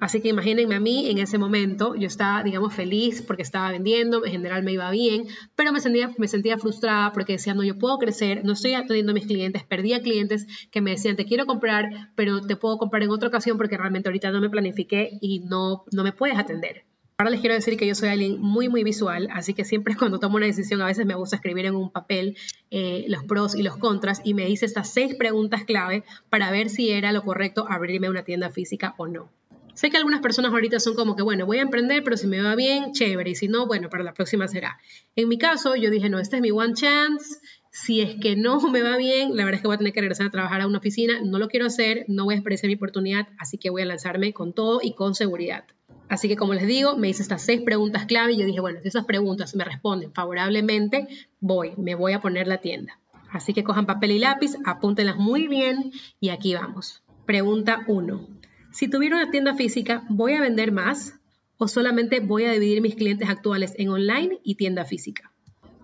Así 0.00 0.20
que 0.20 0.28
imagínense 0.28 0.74
a 0.74 0.80
mí 0.80 1.10
en 1.10 1.18
ese 1.18 1.38
momento, 1.38 1.96
yo 1.96 2.06
estaba, 2.06 2.42
digamos, 2.42 2.72
feliz 2.72 3.22
porque 3.22 3.42
estaba 3.42 3.72
vendiendo, 3.72 4.24
en 4.24 4.30
general 4.30 4.62
me 4.62 4.72
iba 4.72 4.90
bien, 4.90 5.26
pero 5.56 5.72
me 5.72 5.80
sentía, 5.80 6.12
me 6.18 6.28
sentía 6.28 6.56
frustrada 6.56 7.12
porque 7.12 7.32
decía, 7.32 7.54
no, 7.54 7.64
yo 7.64 7.78
puedo 7.78 7.98
crecer, 7.98 8.44
no 8.44 8.52
estoy 8.52 8.74
atendiendo 8.74 9.10
a 9.10 9.14
mis 9.14 9.26
clientes, 9.26 9.64
perdía 9.64 10.00
clientes 10.00 10.46
que 10.70 10.80
me 10.80 10.92
decían, 10.92 11.16
te 11.16 11.24
quiero 11.24 11.46
comprar, 11.46 12.12
pero 12.14 12.40
te 12.40 12.54
puedo 12.54 12.78
comprar 12.78 13.02
en 13.02 13.10
otra 13.10 13.28
ocasión 13.28 13.56
porque 13.56 13.76
realmente 13.76 14.08
ahorita 14.08 14.30
no 14.30 14.40
me 14.40 14.50
planifiqué 14.50 15.18
y 15.20 15.40
no, 15.40 15.84
no 15.90 16.04
me 16.04 16.12
puedes 16.12 16.38
atender. 16.38 16.84
Ahora 17.20 17.30
les 17.30 17.40
quiero 17.40 17.56
decir 17.56 17.76
que 17.76 17.84
yo 17.84 17.96
soy 17.96 18.10
alguien 18.10 18.40
muy, 18.40 18.68
muy 18.68 18.84
visual, 18.84 19.28
así 19.32 19.52
que 19.52 19.64
siempre 19.64 19.96
cuando 19.98 20.20
tomo 20.20 20.36
una 20.36 20.46
decisión 20.46 20.80
a 20.80 20.86
veces 20.86 21.04
me 21.04 21.16
gusta 21.16 21.34
escribir 21.34 21.66
en 21.66 21.74
un 21.74 21.90
papel 21.90 22.36
eh, 22.70 23.06
los 23.08 23.24
pros 23.24 23.56
y 23.56 23.64
los 23.64 23.76
contras 23.76 24.20
y 24.22 24.34
me 24.34 24.48
hice 24.48 24.66
estas 24.66 24.90
seis 24.90 25.16
preguntas 25.16 25.64
clave 25.64 26.04
para 26.30 26.52
ver 26.52 26.70
si 26.70 26.90
era 26.90 27.10
lo 27.10 27.24
correcto 27.24 27.66
abrirme 27.68 28.08
una 28.08 28.22
tienda 28.22 28.50
física 28.50 28.94
o 28.98 29.08
no. 29.08 29.32
Sé 29.78 29.90
que 29.90 29.96
algunas 29.96 30.20
personas 30.20 30.50
ahorita 30.50 30.80
son 30.80 30.96
como 30.96 31.14
que, 31.14 31.22
bueno, 31.22 31.46
voy 31.46 31.58
a 31.58 31.62
emprender, 31.62 32.02
pero 32.02 32.16
si 32.16 32.26
me 32.26 32.42
va 32.42 32.56
bien, 32.56 32.90
chévere, 32.90 33.30
y 33.30 33.36
si 33.36 33.46
no, 33.46 33.68
bueno, 33.68 33.88
para 33.88 34.02
la 34.02 34.12
próxima 34.12 34.48
será. 34.48 34.76
En 35.14 35.28
mi 35.28 35.38
caso, 35.38 35.76
yo 35.76 35.88
dije, 35.88 36.08
no, 36.08 36.18
este 36.18 36.34
es 36.34 36.42
mi 36.42 36.50
one 36.50 36.74
chance. 36.74 37.36
Si 37.70 38.00
es 38.00 38.16
que 38.20 38.34
no 38.34 38.58
me 38.72 38.82
va 38.82 38.96
bien, 38.96 39.36
la 39.36 39.44
verdad 39.44 39.58
es 39.58 39.60
que 39.62 39.68
voy 39.68 39.76
a 39.76 39.78
tener 39.78 39.92
que 39.92 40.00
regresar 40.00 40.26
a 40.26 40.30
trabajar 40.30 40.62
a 40.62 40.66
una 40.66 40.78
oficina. 40.78 41.20
No 41.22 41.38
lo 41.38 41.46
quiero 41.46 41.64
hacer, 41.64 42.04
no 42.08 42.24
voy 42.24 42.34
a 42.34 42.38
desperdiciar 42.38 42.66
mi 42.66 42.74
oportunidad, 42.74 43.28
así 43.38 43.56
que 43.56 43.70
voy 43.70 43.82
a 43.82 43.84
lanzarme 43.84 44.32
con 44.32 44.52
todo 44.52 44.80
y 44.82 44.94
con 44.94 45.14
seguridad. 45.14 45.62
Así 46.08 46.26
que 46.26 46.34
como 46.34 46.54
les 46.54 46.66
digo, 46.66 46.96
me 46.96 47.08
hice 47.08 47.22
estas 47.22 47.42
seis 47.42 47.60
preguntas 47.60 48.06
clave 48.06 48.32
y 48.32 48.38
yo 48.38 48.46
dije, 48.46 48.58
bueno, 48.58 48.80
si 48.82 48.88
esas 48.88 49.04
preguntas 49.04 49.54
me 49.54 49.62
responden 49.62 50.12
favorablemente, 50.12 51.06
voy, 51.38 51.74
me 51.76 51.94
voy 51.94 52.14
a 52.14 52.20
poner 52.20 52.48
la 52.48 52.58
tienda. 52.58 52.98
Así 53.30 53.54
que 53.54 53.62
cojan 53.62 53.86
papel 53.86 54.10
y 54.10 54.18
lápiz, 54.18 54.56
apúntenlas 54.66 55.18
muy 55.18 55.46
bien 55.46 55.92
y 56.18 56.30
aquí 56.30 56.52
vamos. 56.54 57.04
Pregunta 57.26 57.84
1. 57.86 58.37
Si 58.70 58.88
tuviera 58.88 59.16
una 59.16 59.30
tienda 59.30 59.54
física, 59.54 60.04
¿voy 60.08 60.34
a 60.34 60.40
vender 60.40 60.72
más 60.72 61.14
o 61.56 61.68
solamente 61.68 62.20
voy 62.20 62.44
a 62.44 62.52
dividir 62.52 62.82
mis 62.82 62.94
clientes 62.94 63.28
actuales 63.28 63.74
en 63.78 63.88
online 63.88 64.38
y 64.44 64.56
tienda 64.56 64.84
física? 64.84 65.32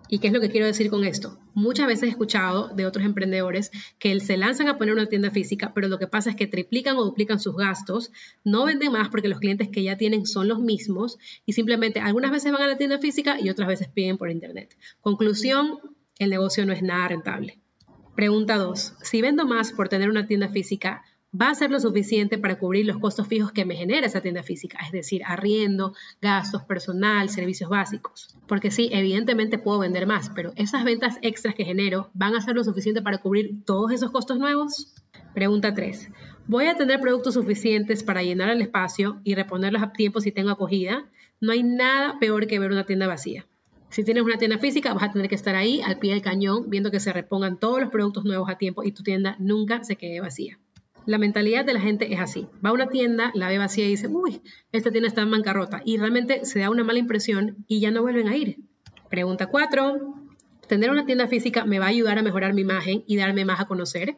¿Y 0.06 0.18
qué 0.18 0.26
es 0.26 0.34
lo 0.34 0.40
que 0.40 0.50
quiero 0.50 0.66
decir 0.66 0.90
con 0.90 1.02
esto? 1.04 1.38
Muchas 1.54 1.86
veces 1.86 2.04
he 2.04 2.08
escuchado 2.08 2.68
de 2.68 2.84
otros 2.84 3.06
emprendedores 3.06 3.70
que 3.98 4.20
se 4.20 4.36
lanzan 4.36 4.68
a 4.68 4.76
poner 4.76 4.92
una 4.92 5.06
tienda 5.06 5.30
física, 5.30 5.72
pero 5.74 5.88
lo 5.88 5.98
que 5.98 6.06
pasa 6.06 6.30
es 6.30 6.36
que 6.36 6.46
triplican 6.46 6.96
o 6.98 7.04
duplican 7.04 7.40
sus 7.40 7.56
gastos, 7.56 8.12
no 8.44 8.66
venden 8.66 8.92
más 8.92 9.08
porque 9.08 9.28
los 9.28 9.40
clientes 9.40 9.70
que 9.70 9.82
ya 9.82 9.96
tienen 9.96 10.26
son 10.26 10.46
los 10.46 10.60
mismos 10.60 11.18
y 11.46 11.54
simplemente 11.54 12.00
algunas 12.00 12.30
veces 12.30 12.52
van 12.52 12.62
a 12.62 12.68
la 12.68 12.76
tienda 12.76 12.98
física 12.98 13.40
y 13.40 13.48
otras 13.48 13.66
veces 13.66 13.88
piden 13.88 14.18
por 14.18 14.30
internet. 14.30 14.76
Conclusión, 15.00 15.78
el 16.18 16.30
negocio 16.30 16.66
no 16.66 16.74
es 16.74 16.82
nada 16.82 17.08
rentable. 17.08 17.58
Pregunta 18.14 18.56
2. 18.56 18.94
Si 19.02 19.22
vendo 19.22 19.46
más 19.46 19.72
por 19.72 19.88
tener 19.88 20.10
una 20.10 20.26
tienda 20.26 20.48
física, 20.50 21.02
va 21.40 21.50
a 21.50 21.54
ser 21.54 21.70
lo 21.70 21.80
suficiente 21.80 22.38
para 22.38 22.58
cubrir 22.58 22.86
los 22.86 22.98
costos 22.98 23.26
fijos 23.26 23.52
que 23.52 23.64
me 23.64 23.76
genera 23.76 24.06
esa 24.06 24.20
tienda 24.20 24.42
física, 24.42 24.78
es 24.84 24.92
decir, 24.92 25.22
arriendo, 25.26 25.94
gastos, 26.22 26.62
personal, 26.62 27.28
servicios 27.28 27.68
básicos. 27.68 28.36
Porque 28.46 28.70
sí, 28.70 28.88
evidentemente 28.92 29.58
puedo 29.58 29.80
vender 29.80 30.06
más, 30.06 30.30
pero 30.34 30.52
esas 30.56 30.84
ventas 30.84 31.18
extras 31.22 31.54
que 31.54 31.64
genero 31.64 32.10
van 32.14 32.34
a 32.34 32.40
ser 32.40 32.54
lo 32.54 32.62
suficiente 32.62 33.02
para 33.02 33.18
cubrir 33.18 33.64
todos 33.64 33.90
esos 33.92 34.10
costos 34.10 34.38
nuevos. 34.38 34.94
Pregunta 35.34 35.74
3. 35.74 36.10
¿Voy 36.46 36.66
a 36.66 36.76
tener 36.76 37.00
productos 37.00 37.34
suficientes 37.34 38.04
para 38.04 38.22
llenar 38.22 38.50
el 38.50 38.60
espacio 38.60 39.20
y 39.24 39.34
reponerlos 39.34 39.82
a 39.82 39.92
tiempo 39.92 40.20
si 40.20 40.30
tengo 40.30 40.50
acogida? 40.50 41.06
No 41.40 41.52
hay 41.52 41.62
nada 41.62 42.18
peor 42.20 42.46
que 42.46 42.58
ver 42.58 42.70
una 42.70 42.84
tienda 42.84 43.06
vacía. 43.08 43.46
Si 43.88 44.04
tienes 44.04 44.24
una 44.24 44.38
tienda 44.38 44.58
física, 44.58 44.92
vas 44.92 45.04
a 45.04 45.12
tener 45.12 45.28
que 45.28 45.34
estar 45.34 45.54
ahí 45.56 45.80
al 45.80 45.98
pie 45.98 46.12
del 46.12 46.22
cañón 46.22 46.68
viendo 46.68 46.90
que 46.90 47.00
se 47.00 47.12
repongan 47.12 47.58
todos 47.58 47.80
los 47.80 47.90
productos 47.90 48.24
nuevos 48.24 48.48
a 48.50 48.58
tiempo 48.58 48.84
y 48.84 48.92
tu 48.92 49.02
tienda 49.02 49.36
nunca 49.38 49.84
se 49.84 49.96
quede 49.96 50.20
vacía. 50.20 50.58
La 51.06 51.18
mentalidad 51.18 51.64
de 51.64 51.74
la 51.74 51.80
gente 51.80 52.12
es 52.12 52.20
así. 52.20 52.46
Va 52.64 52.70
a 52.70 52.72
una 52.72 52.88
tienda, 52.88 53.30
la 53.34 53.48
ve 53.48 53.58
vacía 53.58 53.84
y 53.84 53.90
dice, 53.90 54.08
uy, 54.08 54.40
esta 54.72 54.90
tienda 54.90 55.08
está 55.08 55.22
en 55.22 55.30
bancarrota. 55.30 55.82
Y 55.84 55.98
realmente 55.98 56.44
se 56.46 56.60
da 56.60 56.70
una 56.70 56.84
mala 56.84 56.98
impresión 56.98 57.64
y 57.68 57.80
ya 57.80 57.90
no 57.90 58.02
vuelven 58.02 58.28
a 58.28 58.36
ir. 58.36 58.58
Pregunta 59.10 59.46
4. 59.46 60.14
¿Tener 60.66 60.90
una 60.90 61.04
tienda 61.04 61.28
física 61.28 61.66
me 61.66 61.78
va 61.78 61.86
a 61.86 61.90
ayudar 61.90 62.18
a 62.18 62.22
mejorar 62.22 62.54
mi 62.54 62.62
imagen 62.62 63.04
y 63.06 63.16
darme 63.16 63.44
más 63.44 63.60
a 63.60 63.66
conocer? 63.66 64.16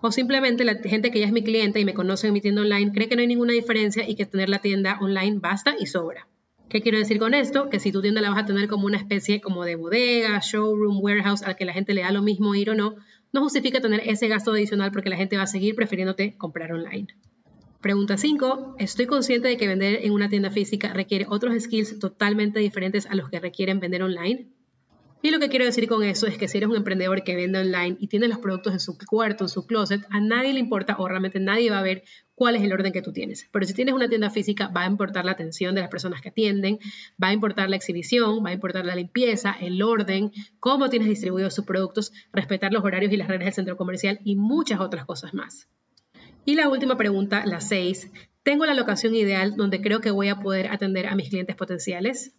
O 0.00 0.10
simplemente 0.10 0.64
la 0.64 0.76
gente 0.76 1.10
que 1.10 1.20
ya 1.20 1.26
es 1.26 1.32
mi 1.32 1.44
cliente 1.44 1.78
y 1.80 1.84
me 1.84 1.94
conoce 1.94 2.26
en 2.26 2.32
mi 2.32 2.40
tienda 2.40 2.62
online 2.62 2.92
cree 2.92 3.08
que 3.08 3.14
no 3.14 3.20
hay 3.20 3.28
ninguna 3.28 3.52
diferencia 3.52 4.08
y 4.08 4.16
que 4.16 4.26
tener 4.26 4.48
la 4.48 4.58
tienda 4.58 4.98
online 5.00 5.38
basta 5.38 5.76
y 5.78 5.86
sobra. 5.86 6.28
¿Qué 6.68 6.80
quiero 6.80 6.96
decir 6.96 7.18
con 7.18 7.34
esto? 7.34 7.68
Que 7.68 7.78
si 7.78 7.92
tu 7.92 8.00
tienda 8.00 8.22
la 8.22 8.30
vas 8.30 8.44
a 8.44 8.46
tener 8.46 8.66
como 8.66 8.86
una 8.86 8.96
especie 8.96 9.42
como 9.42 9.64
de 9.64 9.76
bodega, 9.76 10.40
showroom, 10.40 11.00
warehouse, 11.02 11.42
al 11.42 11.54
que 11.54 11.66
la 11.66 11.74
gente 11.74 11.92
le 11.92 12.00
da 12.00 12.10
lo 12.10 12.22
mismo 12.22 12.54
ir 12.54 12.70
o 12.70 12.74
no, 12.74 12.96
no 13.32 13.42
justifica 13.42 13.80
tener 13.80 14.02
ese 14.04 14.28
gasto 14.28 14.52
adicional 14.52 14.92
porque 14.92 15.10
la 15.10 15.16
gente 15.16 15.36
va 15.36 15.44
a 15.44 15.46
seguir 15.46 15.74
prefiriéndote 15.74 16.36
comprar 16.36 16.72
online. 16.72 17.08
Pregunta 17.80 18.16
5. 18.16 18.76
Estoy 18.78 19.06
consciente 19.06 19.48
de 19.48 19.56
que 19.56 19.66
vender 19.66 20.04
en 20.04 20.12
una 20.12 20.28
tienda 20.28 20.50
física 20.50 20.92
requiere 20.92 21.26
otros 21.28 21.60
skills 21.60 21.98
totalmente 21.98 22.60
diferentes 22.60 23.06
a 23.06 23.16
los 23.16 23.28
que 23.28 23.40
requieren 23.40 23.80
vender 23.80 24.02
online. 24.02 24.46
Y 25.24 25.30
lo 25.30 25.38
que 25.38 25.48
quiero 25.48 25.64
decir 25.64 25.86
con 25.86 26.02
eso 26.02 26.26
es 26.26 26.36
que 26.36 26.48
si 26.48 26.58
eres 26.58 26.68
un 26.68 26.74
emprendedor 26.74 27.22
que 27.22 27.36
vende 27.36 27.60
online 27.60 27.96
y 28.00 28.08
tiene 28.08 28.26
los 28.26 28.38
productos 28.38 28.72
en 28.72 28.80
su 28.80 28.98
cuarto, 28.98 29.44
en 29.44 29.48
su 29.48 29.66
closet, 29.66 30.04
a 30.10 30.18
nadie 30.18 30.52
le 30.52 30.58
importa 30.58 30.96
o 30.98 31.06
realmente 31.06 31.38
nadie 31.38 31.70
va 31.70 31.78
a 31.78 31.82
ver 31.82 32.02
cuál 32.34 32.56
es 32.56 32.62
el 32.62 32.72
orden 32.72 32.92
que 32.92 33.02
tú 33.02 33.12
tienes. 33.12 33.48
Pero 33.52 33.64
si 33.64 33.72
tienes 33.72 33.94
una 33.94 34.08
tienda 34.08 34.30
física, 34.30 34.66
va 34.66 34.82
a 34.82 34.86
importar 34.88 35.24
la 35.24 35.30
atención 35.30 35.76
de 35.76 35.80
las 35.80 35.90
personas 35.90 36.20
que 36.22 36.30
atienden, 36.30 36.80
va 37.22 37.28
a 37.28 37.32
importar 37.32 37.70
la 37.70 37.76
exhibición, 37.76 38.44
va 38.44 38.50
a 38.50 38.52
importar 38.52 38.84
la 38.84 38.96
limpieza, 38.96 39.52
el 39.60 39.80
orden, 39.80 40.32
cómo 40.58 40.90
tienes 40.90 41.06
distribuidos 41.06 41.54
sus 41.54 41.64
productos, 41.64 42.12
respetar 42.32 42.72
los 42.72 42.82
horarios 42.82 43.12
y 43.12 43.16
las 43.16 43.28
reglas 43.28 43.46
del 43.46 43.54
centro 43.54 43.76
comercial 43.76 44.18
y 44.24 44.34
muchas 44.34 44.80
otras 44.80 45.04
cosas 45.04 45.34
más. 45.34 45.68
Y 46.44 46.56
la 46.56 46.68
última 46.68 46.96
pregunta, 46.96 47.46
la 47.46 47.60
6. 47.60 48.10
¿Tengo 48.42 48.66
la 48.66 48.74
locación 48.74 49.14
ideal 49.14 49.54
donde 49.54 49.80
creo 49.80 50.00
que 50.00 50.10
voy 50.10 50.30
a 50.30 50.40
poder 50.40 50.72
atender 50.72 51.06
a 51.06 51.14
mis 51.14 51.28
clientes 51.28 51.54
potenciales? 51.54 52.34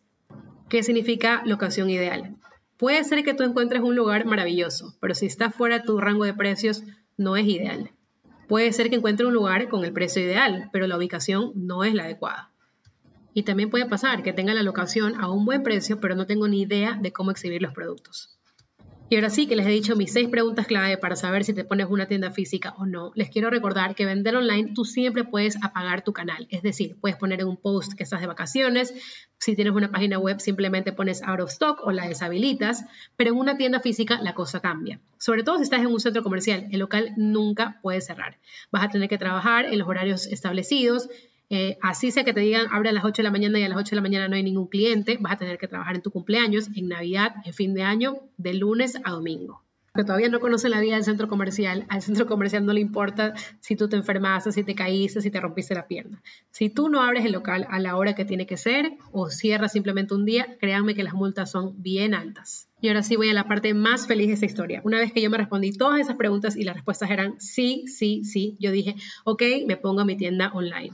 ¿Qué 0.67 0.83
significa 0.83 1.43
locación 1.45 1.89
ideal? 1.89 2.35
Puede 2.83 3.01
ser 3.05 3.23
que 3.23 3.33
tú 3.33 3.43
encuentres 3.43 3.81
un 3.81 3.95
lugar 3.95 4.25
maravilloso, 4.25 4.93
pero 4.99 5.15
si 5.15 5.25
está 5.25 5.49
fuera 5.49 5.79
de 5.79 5.85
tu 5.85 6.01
rango 6.01 6.25
de 6.25 6.33
precios, 6.33 6.83
no 7.15 7.37
es 7.37 7.47
ideal. 7.47 7.91
Puede 8.49 8.73
ser 8.73 8.89
que 8.89 8.97
encuentres 8.97 9.25
un 9.25 9.33
lugar 9.33 9.69
con 9.69 9.85
el 9.85 9.93
precio 9.93 10.21
ideal, 10.21 10.69
pero 10.73 10.85
la 10.85 10.97
ubicación 10.97 11.53
no 11.55 11.85
es 11.85 11.93
la 11.93 12.03
adecuada. 12.03 12.51
Y 13.33 13.43
también 13.43 13.69
puede 13.69 13.85
pasar 13.85 14.21
que 14.21 14.33
tenga 14.33 14.53
la 14.53 14.63
locación 14.63 15.15
a 15.17 15.31
un 15.31 15.45
buen 15.45 15.63
precio, 15.63 16.01
pero 16.01 16.15
no 16.15 16.25
tengo 16.25 16.45
ni 16.49 16.63
idea 16.63 16.99
de 17.01 17.13
cómo 17.13 17.31
exhibir 17.31 17.61
los 17.61 17.71
productos. 17.71 18.37
Y 19.09 19.15
ahora 19.15 19.29
sí 19.29 19.45
que 19.45 19.55
les 19.55 19.67
he 19.67 19.69
dicho 19.69 19.95
mis 19.95 20.11
seis 20.11 20.27
preguntas 20.27 20.65
clave 20.65 20.97
para 20.97 21.15
saber 21.15 21.43
si 21.43 21.53
te 21.53 21.63
pones 21.63 21.87
una 21.87 22.07
tienda 22.07 22.31
física 22.31 22.73
o 22.77 22.85
no. 22.85 23.11
Les 23.13 23.29
quiero 23.29 23.49
recordar 23.49 23.93
que 23.93 24.05
vender 24.05 24.35
online 24.35 24.71
tú 24.73 24.85
siempre 24.85 25.23
puedes 25.23 25.63
apagar 25.63 26.03
tu 26.03 26.13
canal. 26.13 26.47
Es 26.49 26.63
decir, 26.63 26.97
puedes 26.99 27.17
poner 27.17 27.41
en 27.41 27.47
un 27.47 27.57
post 27.57 27.93
que 27.93 28.03
estás 28.03 28.21
de 28.21 28.27
vacaciones. 28.27 28.93
Si 29.37 29.55
tienes 29.55 29.73
una 29.73 29.91
página 29.91 30.17
web 30.17 30.39
simplemente 30.39 30.93
pones 30.93 31.21
out 31.21 31.41
of 31.41 31.51
stock 31.51 31.81
o 31.83 31.91
la 31.91 32.07
deshabilitas. 32.07 32.85
Pero 33.15 33.31
en 33.31 33.37
una 33.37 33.55
tienda 33.55 33.81
física 33.81 34.19
la 34.21 34.33
cosa 34.33 34.61
cambia. 34.61 34.99
Sobre 35.19 35.43
todo 35.43 35.57
si 35.57 35.63
estás 35.63 35.81
en 35.81 35.87
un 35.87 35.99
centro 35.99 36.23
comercial. 36.23 36.67
El 36.71 36.79
local 36.79 37.13
nunca 37.15 37.79
puede 37.83 38.01
cerrar. 38.01 38.39
Vas 38.71 38.83
a 38.83 38.89
tener 38.89 39.09
que 39.09 39.19
trabajar 39.19 39.65
en 39.65 39.77
los 39.77 39.87
horarios 39.87 40.25
establecidos 40.25 41.09
eh, 41.49 41.77
así 41.81 42.11
sea 42.11 42.23
que 42.23 42.33
te 42.33 42.39
digan 42.39 42.67
abre 42.71 42.89
a 42.89 42.93
las 42.93 43.05
8 43.05 43.21
de 43.21 43.23
la 43.23 43.31
mañana 43.31 43.59
y 43.59 43.63
a 43.63 43.69
las 43.69 43.77
8 43.77 43.91
de 43.91 43.95
la 43.97 44.01
mañana 44.01 44.27
no 44.27 44.35
hay 44.35 44.43
ningún 44.43 44.67
cliente, 44.67 45.17
vas 45.19 45.33
a 45.33 45.37
tener 45.37 45.57
que 45.57 45.67
trabajar 45.67 45.95
en 45.95 46.01
tu 46.01 46.11
cumpleaños, 46.11 46.69
en 46.75 46.87
Navidad, 46.87 47.35
en 47.45 47.53
fin 47.53 47.73
de 47.73 47.83
año, 47.83 48.19
de 48.37 48.53
lunes 48.53 48.97
a 49.03 49.11
domingo. 49.11 49.61
Que 49.95 50.03
todavía 50.03 50.29
no 50.29 50.39
conocen 50.39 50.71
la 50.71 50.79
vida 50.79 50.95
del 50.95 51.03
centro 51.03 51.27
comercial, 51.27 51.85
al 51.87 52.01
centro 52.01 52.25
comercial 52.25 52.65
no 52.65 52.73
le 52.73 52.79
importa 52.81 53.35
si 53.59 53.75
tú 53.75 53.87
te 53.87 53.95
enfermaste, 53.95 54.51
si 54.51 54.63
te 54.63 54.73
caíste, 54.73 55.21
si 55.21 55.29
te 55.29 55.39
rompiste 55.39 55.75
la 55.75 55.85
pierna. 55.85 56.23
Si 56.49 56.71
tú 56.71 56.89
no 56.89 57.03
abres 57.03 57.25
el 57.25 57.31
local 57.31 57.67
a 57.69 57.77
la 57.77 57.95
hora 57.95 58.15
que 58.15 58.25
tiene 58.25 58.47
que 58.47 58.57
ser 58.57 58.93
o 59.11 59.29
cierras 59.29 59.73
simplemente 59.73 60.15
un 60.15 60.25
día, 60.25 60.57
créanme 60.59 60.95
que 60.95 61.03
las 61.03 61.13
multas 61.13 61.51
son 61.51 61.79
bien 61.83 62.15
altas. 62.15 62.67
Y 62.81 62.87
ahora 62.87 63.03
sí 63.03 63.17
voy 63.17 63.29
a 63.29 63.33
la 63.33 63.47
parte 63.47 63.75
más 63.75 64.07
feliz 64.07 64.29
de 64.29 64.33
esta 64.33 64.47
historia. 64.47 64.81
Una 64.83 64.97
vez 64.97 65.13
que 65.13 65.21
yo 65.21 65.29
me 65.29 65.37
respondí 65.37 65.71
todas 65.71 65.99
esas 66.01 66.15
preguntas 66.15 66.55
y 66.55 66.63
las 66.63 66.73
respuestas 66.73 67.11
eran 67.11 67.39
sí, 67.39 67.83
sí, 67.85 68.23
sí, 68.23 68.57
yo 68.59 68.71
dije, 68.71 68.95
ok, 69.25 69.43
me 69.67 69.77
pongo 69.77 70.01
a 70.01 70.05
mi 70.05 70.17
tienda 70.17 70.51
online 70.53 70.93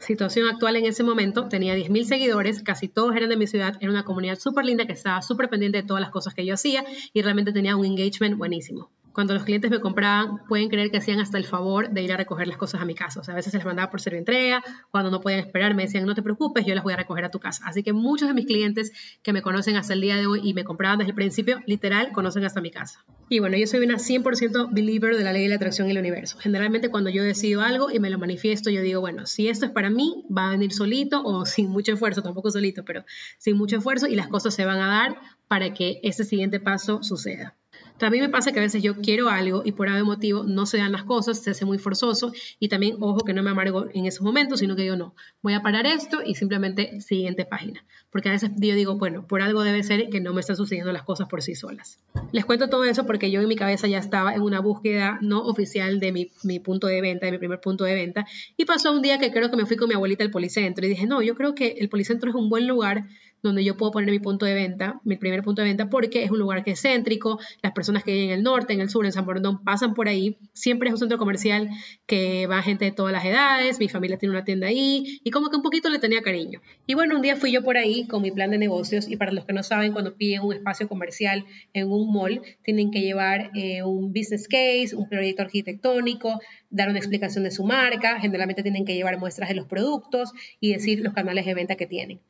situación 0.00 0.48
actual 0.48 0.76
en 0.76 0.86
ese 0.86 1.02
momento, 1.02 1.48
tenía 1.48 1.76
10.000 1.76 2.04
seguidores, 2.04 2.62
casi 2.62 2.88
todos 2.88 3.14
eran 3.14 3.28
de 3.28 3.36
mi 3.36 3.46
ciudad, 3.46 3.76
era 3.80 3.90
una 3.90 4.04
comunidad 4.04 4.38
súper 4.38 4.64
linda 4.64 4.86
que 4.86 4.92
estaba 4.92 5.22
súper 5.22 5.48
pendiente 5.48 5.78
de 5.78 5.86
todas 5.86 6.00
las 6.00 6.10
cosas 6.10 6.34
que 6.34 6.44
yo 6.44 6.54
hacía 6.54 6.84
y 7.12 7.22
realmente 7.22 7.52
tenía 7.52 7.76
un 7.76 7.86
engagement 7.86 8.36
buenísimo 8.36 8.90
cuando 9.12 9.34
los 9.34 9.44
clientes 9.44 9.70
me 9.70 9.80
compraban, 9.80 10.44
pueden 10.48 10.68
creer 10.68 10.90
que 10.90 10.98
hacían 10.98 11.20
hasta 11.20 11.38
el 11.38 11.44
favor 11.44 11.90
de 11.90 12.02
ir 12.02 12.12
a 12.12 12.16
recoger 12.16 12.48
las 12.48 12.56
cosas 12.56 12.80
a 12.80 12.84
mi 12.84 12.94
casa. 12.94 13.20
O 13.20 13.24
sea, 13.24 13.34
a 13.34 13.36
veces 13.36 13.50
se 13.52 13.58
les 13.58 13.66
mandaba 13.66 13.90
por 13.90 14.00
entrega, 14.14 14.62
cuando 14.90 15.10
no 15.10 15.20
podían 15.20 15.40
esperar 15.40 15.74
me 15.74 15.82
decían, 15.82 16.06
no 16.06 16.14
te 16.14 16.22
preocupes, 16.22 16.64
yo 16.66 16.74
las 16.74 16.84
voy 16.84 16.92
a 16.92 16.96
recoger 16.96 17.24
a 17.24 17.30
tu 17.30 17.38
casa. 17.38 17.62
Así 17.66 17.82
que 17.82 17.92
muchos 17.92 18.28
de 18.28 18.34
mis 18.34 18.46
clientes 18.46 18.92
que 19.22 19.32
me 19.32 19.42
conocen 19.42 19.76
hasta 19.76 19.92
el 19.92 20.00
día 20.00 20.16
de 20.16 20.26
hoy 20.26 20.40
y 20.42 20.54
me 20.54 20.64
compraban 20.64 20.98
desde 20.98 21.10
el 21.10 21.14
principio, 21.14 21.60
literal, 21.66 22.12
conocen 22.12 22.44
hasta 22.44 22.60
mi 22.60 22.70
casa. 22.70 23.04
Y 23.28 23.38
bueno, 23.38 23.56
yo 23.56 23.66
soy 23.66 23.84
una 23.84 23.96
100% 23.96 24.68
believer 24.72 25.16
de 25.16 25.24
la 25.24 25.32
ley 25.32 25.44
de 25.44 25.48
la 25.50 25.56
atracción 25.56 25.88
y 25.88 25.92
el 25.92 25.98
universo. 25.98 26.38
Generalmente 26.38 26.88
cuando 26.88 27.10
yo 27.10 27.22
decido 27.22 27.62
algo 27.62 27.90
y 27.90 28.00
me 28.00 28.10
lo 28.10 28.18
manifiesto, 28.18 28.70
yo 28.70 28.82
digo, 28.82 29.00
bueno, 29.00 29.26
si 29.26 29.48
esto 29.48 29.66
es 29.66 29.72
para 29.72 29.90
mí, 29.90 30.24
va 30.36 30.48
a 30.48 30.50
venir 30.50 30.72
solito 30.72 31.22
o 31.22 31.46
sin 31.46 31.68
mucho 31.68 31.92
esfuerzo, 31.92 32.22
tampoco 32.22 32.50
solito, 32.50 32.84
pero 32.84 33.04
sin 33.38 33.56
mucho 33.56 33.76
esfuerzo 33.76 34.06
y 34.06 34.16
las 34.16 34.28
cosas 34.28 34.54
se 34.54 34.64
van 34.64 34.80
a 34.80 34.88
dar 34.88 35.20
para 35.48 35.74
que 35.74 36.00
ese 36.02 36.24
siguiente 36.24 36.60
paso 36.60 37.02
suceda. 37.02 37.56
También 38.00 38.24
me 38.24 38.30
pasa 38.30 38.50
que 38.50 38.58
a 38.58 38.62
veces 38.62 38.82
yo 38.82 38.96
quiero 38.96 39.28
algo 39.28 39.60
y 39.62 39.72
por 39.72 39.86
algún 39.90 40.06
motivo 40.06 40.42
no 40.44 40.64
se 40.64 40.78
dan 40.78 40.90
las 40.90 41.04
cosas, 41.04 41.38
se 41.38 41.50
hace 41.50 41.66
muy 41.66 41.76
forzoso 41.76 42.32
y 42.58 42.68
también, 42.68 42.96
ojo, 42.98 43.26
que 43.26 43.34
no 43.34 43.42
me 43.42 43.50
amargo 43.50 43.88
en 43.92 44.06
esos 44.06 44.22
momentos, 44.22 44.60
sino 44.60 44.74
que 44.74 44.86
yo 44.86 44.96
no, 44.96 45.14
voy 45.42 45.52
a 45.52 45.60
parar 45.60 45.84
esto 45.84 46.22
y 46.24 46.34
simplemente 46.34 47.02
siguiente 47.02 47.44
página. 47.44 47.84
Porque 48.10 48.30
a 48.30 48.32
veces 48.32 48.52
yo 48.56 48.74
digo, 48.74 48.96
bueno, 48.96 49.26
por 49.26 49.42
algo 49.42 49.62
debe 49.62 49.82
ser 49.82 50.08
que 50.08 50.18
no 50.18 50.32
me 50.32 50.40
están 50.40 50.56
sucediendo 50.56 50.90
las 50.92 51.02
cosas 51.02 51.28
por 51.28 51.42
sí 51.42 51.54
solas. 51.54 51.98
Les 52.32 52.46
cuento 52.46 52.70
todo 52.70 52.84
eso 52.84 53.04
porque 53.04 53.30
yo 53.30 53.42
en 53.42 53.48
mi 53.48 53.54
cabeza 53.54 53.86
ya 53.86 53.98
estaba 53.98 54.34
en 54.34 54.40
una 54.40 54.60
búsqueda 54.60 55.18
no 55.20 55.42
oficial 55.42 56.00
de 56.00 56.10
mi, 56.10 56.30
mi 56.42 56.58
punto 56.58 56.86
de 56.86 57.02
venta, 57.02 57.26
de 57.26 57.32
mi 57.32 57.38
primer 57.38 57.60
punto 57.60 57.84
de 57.84 57.94
venta. 57.94 58.26
Y 58.56 58.64
pasó 58.64 58.92
un 58.92 59.02
día 59.02 59.18
que 59.18 59.30
creo 59.30 59.50
que 59.50 59.58
me 59.58 59.66
fui 59.66 59.76
con 59.76 59.88
mi 59.88 59.94
abuelita 59.94 60.24
al 60.24 60.30
policentro 60.30 60.86
y 60.86 60.88
dije, 60.88 61.06
no, 61.06 61.20
yo 61.20 61.34
creo 61.34 61.54
que 61.54 61.76
el 61.78 61.90
policentro 61.90 62.30
es 62.30 62.34
un 62.34 62.48
buen 62.48 62.66
lugar 62.66 63.04
donde 63.42 63.64
yo 63.64 63.76
puedo 63.76 63.92
poner 63.92 64.10
mi 64.10 64.18
punto 64.18 64.46
de 64.46 64.54
venta, 64.54 65.00
mi 65.04 65.16
primer 65.16 65.42
punto 65.42 65.62
de 65.62 65.68
venta, 65.68 65.88
porque 65.88 66.24
es 66.24 66.30
un 66.30 66.38
lugar 66.38 66.64
que 66.64 66.72
es 66.72 66.80
céntrico, 66.80 67.38
las 67.62 67.72
personas 67.72 68.04
que 68.04 68.12
viven 68.12 68.30
en 68.30 68.38
el 68.38 68.42
norte, 68.42 68.72
en 68.72 68.80
el 68.80 68.90
sur, 68.90 69.04
en 69.06 69.12
San 69.12 69.24
Borondón, 69.24 69.64
pasan 69.64 69.94
por 69.94 70.08
ahí, 70.08 70.38
siempre 70.52 70.88
es 70.88 70.92
un 70.92 70.98
centro 70.98 71.18
comercial 71.18 71.70
que 72.06 72.46
va 72.46 72.62
gente 72.62 72.84
de 72.84 72.92
todas 72.92 73.12
las 73.12 73.24
edades, 73.24 73.78
mi 73.78 73.88
familia 73.88 74.18
tiene 74.18 74.34
una 74.34 74.44
tienda 74.44 74.66
ahí, 74.66 75.20
y 75.24 75.30
como 75.30 75.50
que 75.50 75.56
un 75.56 75.62
poquito 75.62 75.88
le 75.88 75.98
tenía 75.98 76.22
cariño. 76.22 76.60
Y 76.86 76.94
bueno, 76.94 77.16
un 77.16 77.22
día 77.22 77.36
fui 77.36 77.52
yo 77.52 77.62
por 77.62 77.76
ahí 77.76 78.06
con 78.06 78.22
mi 78.22 78.30
plan 78.30 78.50
de 78.50 78.58
negocios, 78.58 79.08
y 79.08 79.16
para 79.16 79.32
los 79.32 79.44
que 79.44 79.52
no 79.52 79.62
saben, 79.62 79.92
cuando 79.92 80.16
piden 80.16 80.42
un 80.42 80.54
espacio 80.54 80.88
comercial 80.88 81.44
en 81.72 81.90
un 81.90 82.12
mall, 82.12 82.42
tienen 82.62 82.90
que 82.90 83.00
llevar 83.00 83.50
eh, 83.54 83.82
un 83.82 84.12
business 84.12 84.48
case, 84.48 84.94
un 84.94 85.08
proyecto 85.08 85.42
arquitectónico, 85.42 86.40
dar 86.70 86.88
una 86.88 86.98
explicación 86.98 87.44
de 87.44 87.50
su 87.50 87.64
marca, 87.64 88.20
generalmente 88.20 88.62
tienen 88.62 88.84
que 88.84 88.94
llevar 88.94 89.18
muestras 89.18 89.48
de 89.48 89.54
los 89.54 89.66
productos 89.66 90.32
y 90.60 90.72
decir 90.72 91.00
los 91.00 91.14
canales 91.14 91.46
de 91.46 91.54
venta 91.54 91.76
que 91.76 91.86
tienen 91.86 92.20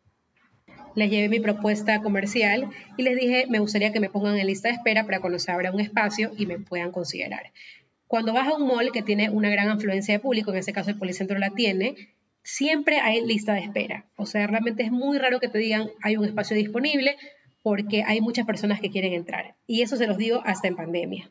les 0.94 1.10
llevé 1.10 1.28
mi 1.28 1.40
propuesta 1.40 2.00
comercial 2.02 2.70
y 2.96 3.02
les 3.02 3.16
dije, 3.16 3.46
me 3.48 3.58
gustaría 3.58 3.92
que 3.92 4.00
me 4.00 4.10
pongan 4.10 4.36
en 4.38 4.46
lista 4.46 4.68
de 4.68 4.74
espera 4.74 5.04
para 5.04 5.20
cuando 5.20 5.38
se 5.38 5.50
abra 5.50 5.72
un 5.72 5.80
espacio 5.80 6.32
y 6.36 6.46
me 6.46 6.58
puedan 6.58 6.92
considerar. 6.92 7.52
Cuando 8.06 8.32
vas 8.32 8.48
a 8.48 8.56
un 8.56 8.66
mall 8.66 8.90
que 8.92 9.02
tiene 9.02 9.30
una 9.30 9.50
gran 9.50 9.68
afluencia 9.68 10.14
de 10.14 10.20
público, 10.20 10.50
en 10.50 10.58
este 10.58 10.72
caso 10.72 10.90
el 10.90 10.98
Policentro 10.98 11.38
la 11.38 11.50
tiene, 11.50 11.94
siempre 12.42 12.98
hay 13.00 13.24
lista 13.24 13.54
de 13.54 13.60
espera. 13.60 14.06
O 14.16 14.26
sea, 14.26 14.46
realmente 14.46 14.82
es 14.82 14.90
muy 14.90 15.18
raro 15.18 15.38
que 15.38 15.48
te 15.48 15.58
digan 15.58 15.90
hay 16.02 16.16
un 16.16 16.24
espacio 16.24 16.56
disponible 16.56 17.16
porque 17.62 18.02
hay 18.04 18.20
muchas 18.20 18.46
personas 18.46 18.80
que 18.80 18.90
quieren 18.90 19.12
entrar. 19.12 19.54
Y 19.66 19.82
eso 19.82 19.96
se 19.96 20.06
los 20.06 20.16
digo 20.16 20.42
hasta 20.44 20.68
en 20.68 20.76
pandemia. 20.76 21.30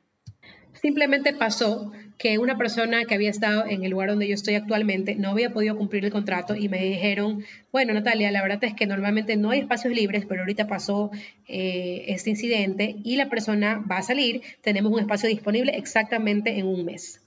Simplemente 0.74 1.34
pasó 1.34 1.92
que 2.20 2.38
una 2.38 2.58
persona 2.58 3.06
que 3.06 3.16
había 3.16 3.30
estado 3.30 3.66
en 3.66 3.86
el 3.86 3.92
lugar 3.92 4.10
donde 4.10 4.28
yo 4.28 4.34
estoy 4.34 4.56
actualmente 4.56 5.16
no 5.16 5.30
había 5.30 5.52
podido 5.52 5.78
cumplir 5.78 6.04
el 6.04 6.12
contrato 6.12 6.54
y 6.54 6.68
me 6.68 6.84
dijeron, 6.84 7.46
bueno, 7.72 7.94
Natalia, 7.94 8.30
la 8.30 8.42
verdad 8.42 8.62
es 8.66 8.74
que 8.74 8.86
normalmente 8.86 9.38
no 9.38 9.52
hay 9.52 9.62
espacios 9.62 9.94
libres, 9.94 10.26
pero 10.28 10.42
ahorita 10.42 10.68
pasó 10.68 11.12
eh, 11.48 12.04
este 12.08 12.32
incidente 12.32 12.98
y 13.06 13.16
la 13.16 13.30
persona 13.30 13.84
va 13.90 13.98
a 14.00 14.04
salir, 14.04 14.42
tenemos 14.62 14.92
un 14.92 15.00
espacio 15.00 15.30
disponible 15.30 15.78
exactamente 15.78 16.60
en 16.60 16.68
un 16.68 16.84
mes. 16.84 17.22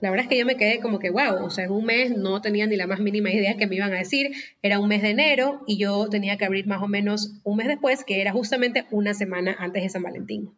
La 0.00 0.10
verdad 0.10 0.24
es 0.24 0.28
que 0.28 0.38
yo 0.38 0.46
me 0.46 0.56
quedé 0.56 0.78
como 0.78 1.00
que, 1.00 1.10
wow, 1.10 1.44
o 1.44 1.50
sea, 1.50 1.64
en 1.64 1.72
un 1.72 1.84
mes 1.84 2.16
no 2.16 2.40
tenía 2.40 2.66
ni 2.66 2.76
la 2.76 2.86
más 2.86 3.00
mínima 3.00 3.32
idea 3.32 3.56
que 3.56 3.66
me 3.66 3.76
iban 3.76 3.92
a 3.94 3.98
decir. 3.98 4.30
Era 4.62 4.78
un 4.78 4.88
mes 4.88 5.02
de 5.02 5.10
enero 5.10 5.64
y 5.66 5.78
yo 5.78 6.08
tenía 6.08 6.36
que 6.36 6.44
abrir 6.44 6.66
más 6.66 6.82
o 6.82 6.86
menos 6.86 7.40
un 7.44 7.56
mes 7.56 7.66
después, 7.66 8.04
que 8.04 8.20
era 8.20 8.30
justamente 8.32 8.84
una 8.90 9.14
semana 9.14 9.56
antes 9.58 9.82
de 9.82 9.88
San 9.88 10.02
Valentín. 10.02 10.50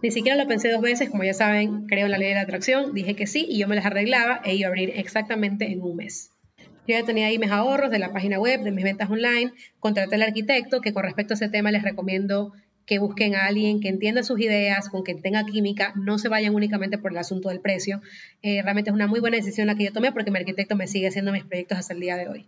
Ni 0.00 0.12
siquiera 0.12 0.36
lo 0.36 0.46
pensé 0.46 0.70
dos 0.70 0.80
veces, 0.80 1.10
como 1.10 1.24
ya 1.24 1.34
saben, 1.34 1.86
creo 1.86 2.06
en 2.06 2.12
la 2.12 2.18
ley 2.18 2.28
de 2.28 2.36
la 2.36 2.42
atracción, 2.42 2.94
dije 2.94 3.16
que 3.16 3.26
sí 3.26 3.46
y 3.48 3.58
yo 3.58 3.66
me 3.66 3.74
las 3.74 3.84
arreglaba 3.84 4.40
e 4.44 4.54
iba 4.54 4.68
a 4.68 4.70
abrir 4.70 4.92
exactamente 4.94 5.72
en 5.72 5.82
un 5.82 5.96
mes. 5.96 6.30
Yo 6.86 6.94
ya 6.98 7.04
tenía 7.04 7.26
ahí 7.26 7.38
mis 7.38 7.50
ahorros 7.50 7.90
de 7.90 7.98
la 7.98 8.12
página 8.12 8.38
web, 8.38 8.62
de 8.62 8.70
mis 8.70 8.84
ventas 8.84 9.10
online, 9.10 9.52
contraté 9.80 10.14
al 10.14 10.22
arquitecto, 10.22 10.80
que 10.80 10.92
con 10.92 11.02
respecto 11.02 11.34
a 11.34 11.36
ese 11.36 11.48
tema 11.48 11.72
les 11.72 11.82
recomiendo 11.82 12.52
que 12.86 12.98
busquen 12.98 13.34
a 13.34 13.46
alguien 13.46 13.80
que 13.80 13.88
entienda 13.88 14.22
sus 14.22 14.40
ideas, 14.40 14.88
con 14.88 15.02
quien 15.02 15.20
tenga 15.20 15.44
química, 15.44 15.92
no 15.96 16.18
se 16.18 16.28
vayan 16.28 16.54
únicamente 16.54 16.96
por 16.96 17.12
el 17.12 17.18
asunto 17.18 17.50
del 17.50 17.60
precio. 17.60 18.00
Eh, 18.40 18.62
realmente 18.62 18.90
es 18.90 18.94
una 18.94 19.06
muy 19.06 19.20
buena 19.20 19.36
decisión 19.36 19.66
la 19.66 19.74
que 19.74 19.84
yo 19.84 19.92
tomé 19.92 20.12
porque 20.12 20.30
mi 20.30 20.38
arquitecto 20.38 20.76
me 20.76 20.86
sigue 20.86 21.08
haciendo 21.08 21.32
mis 21.32 21.44
proyectos 21.44 21.76
hasta 21.76 21.92
el 21.92 22.00
día 22.00 22.16
de 22.16 22.28
hoy. 22.28 22.46